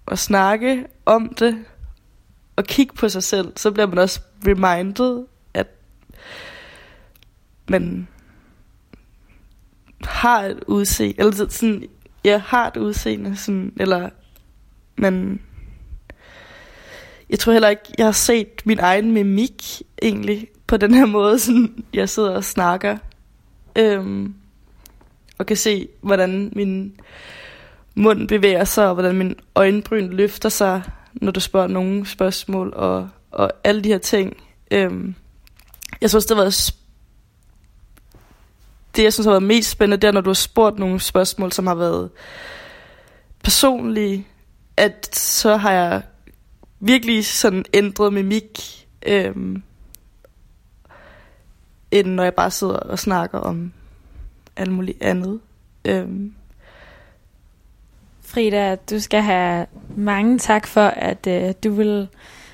at 0.09 0.19
snakke 0.19 0.87
om 1.07 1.35
det 1.39 1.65
og 2.57 2.65
kigge 2.65 2.95
på 2.95 3.09
sig 3.09 3.23
selv, 3.23 3.53
så 3.57 3.71
bliver 3.71 3.87
man 3.87 3.99
også 3.99 4.21
reminded, 4.47 5.25
man 7.73 8.09
har 10.05 10.43
et 10.43 10.65
udseende, 10.67 11.15
eller 11.19 11.33
sådan, 11.49 11.85
jeg 12.25 12.43
har 12.43 12.67
et 12.67 12.77
udseende, 12.77 13.37
sådan, 13.37 13.73
eller 13.77 14.09
man 14.97 15.41
jeg 17.33 17.39
tror 17.39 17.53
heller 17.53 17.69
ikke, 17.69 17.83
jeg 17.99 18.07
har 18.07 18.13
set 18.13 18.63
min 18.65 18.79
egen 18.79 19.13
mimik 19.13 19.83
egentlig 20.03 20.49
på 20.67 20.77
den 20.77 20.95
her 20.95 21.07
måde, 21.07 21.39
sådan 21.39 21.85
jeg 21.93 22.09
sidder 22.09 22.31
og 22.31 22.45
snakker. 22.45 22.99
Øhm, 23.79 24.35
og 25.39 25.47
kan 25.47 25.57
se, 25.57 25.89
hvordan 26.01 26.53
min 26.57 26.93
mund 27.95 28.29
bevæger 28.29 28.65
sig, 28.65 28.89
og 28.89 28.95
hvordan 28.95 29.15
min 29.15 29.37
øjenbryn 29.55 30.11
løfter 30.11 30.49
sig, 30.49 30.83
når 31.13 31.33
du 31.33 31.41
spørger 31.41 31.67
nogle 31.67 32.07
spørgsmål, 32.07 32.73
og, 32.77 33.09
og 33.31 33.53
alle 33.65 33.85
de 33.85 33.89
her 33.89 33.99
ting. 33.99 34.37
Øhm, 34.71 35.15
jeg 36.01 36.11
synes, 36.11 36.27
det 36.27 36.37
har 36.37 36.43
været 36.43 36.71
sp- 36.71 36.82
det, 38.97 39.03
jeg 39.03 39.13
synes 39.13 39.25
har 39.25 39.33
været 39.33 39.43
mest 39.43 39.71
spændende, 39.71 39.97
det 39.97 40.09
er, 40.09 40.13
når 40.13 40.21
du 40.21 40.31
har 40.31 40.35
spurgt 40.35 40.79
nogle 40.79 41.01
spørgsmål, 41.01 41.53
som 41.53 41.67
har 41.67 41.75
været 41.75 42.11
personlige, 43.45 44.27
at 44.77 45.17
så 45.17 45.57
har 45.57 45.73
jeg 45.73 46.03
virkelig 46.81 47.27
sådan 47.27 47.65
ændret 47.75 48.13
mimik, 48.13 48.87
øhm, 49.07 49.63
end 51.91 52.07
når 52.07 52.23
jeg 52.23 52.35
bare 52.35 52.51
sidder 52.51 52.77
og 52.77 52.99
snakker 52.99 53.39
om 53.39 53.73
alt 54.57 54.73
muligt 54.73 55.03
andet. 55.03 55.41
Øhm, 55.85 56.35
Frida, 58.23 58.75
du 58.75 59.01
skal 59.01 59.23
have 59.23 59.67
mange 59.97 60.39
tak 60.39 60.67
for, 60.67 60.85
at 60.87 61.27
øh, 61.27 61.55
du 61.65 61.73
vil 61.73 62.09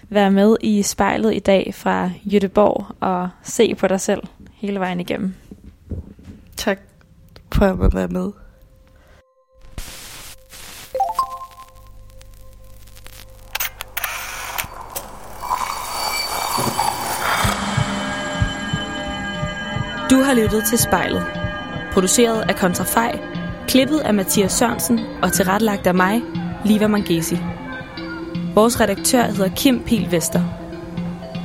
være 0.08 0.30
med 0.30 0.56
i 0.60 0.82
spejlet 0.82 1.34
i 1.34 1.38
dag 1.38 1.74
fra 1.74 2.10
Jødeborg 2.24 2.86
og 3.00 3.28
se 3.42 3.74
på 3.74 3.88
dig 3.88 4.00
selv 4.00 4.22
hele 4.54 4.80
vejen 4.80 5.00
igennem 5.00 5.34
tak 6.58 6.78
for 7.54 7.64
at 7.64 7.94
være 7.94 8.08
med. 8.08 8.32
Du 20.10 20.22
har 20.22 20.34
lyttet 20.34 20.64
til 20.64 20.78
spejlet. 20.78 21.24
Produceret 21.92 22.40
af 22.40 22.56
Kontrafej, 22.56 23.20
klippet 23.68 23.98
af 23.98 24.14
Mathias 24.14 24.52
Sørensen 24.52 25.00
og 25.22 25.32
tilrettelagt 25.32 25.86
af 25.86 25.94
mig, 25.94 26.22
Liva 26.64 26.86
Mangesi. 26.86 27.36
Vores 28.54 28.80
redaktør 28.80 29.22
hedder 29.22 29.50
Kim 29.56 29.82
Pil 29.86 30.10
Vester. 30.10 30.57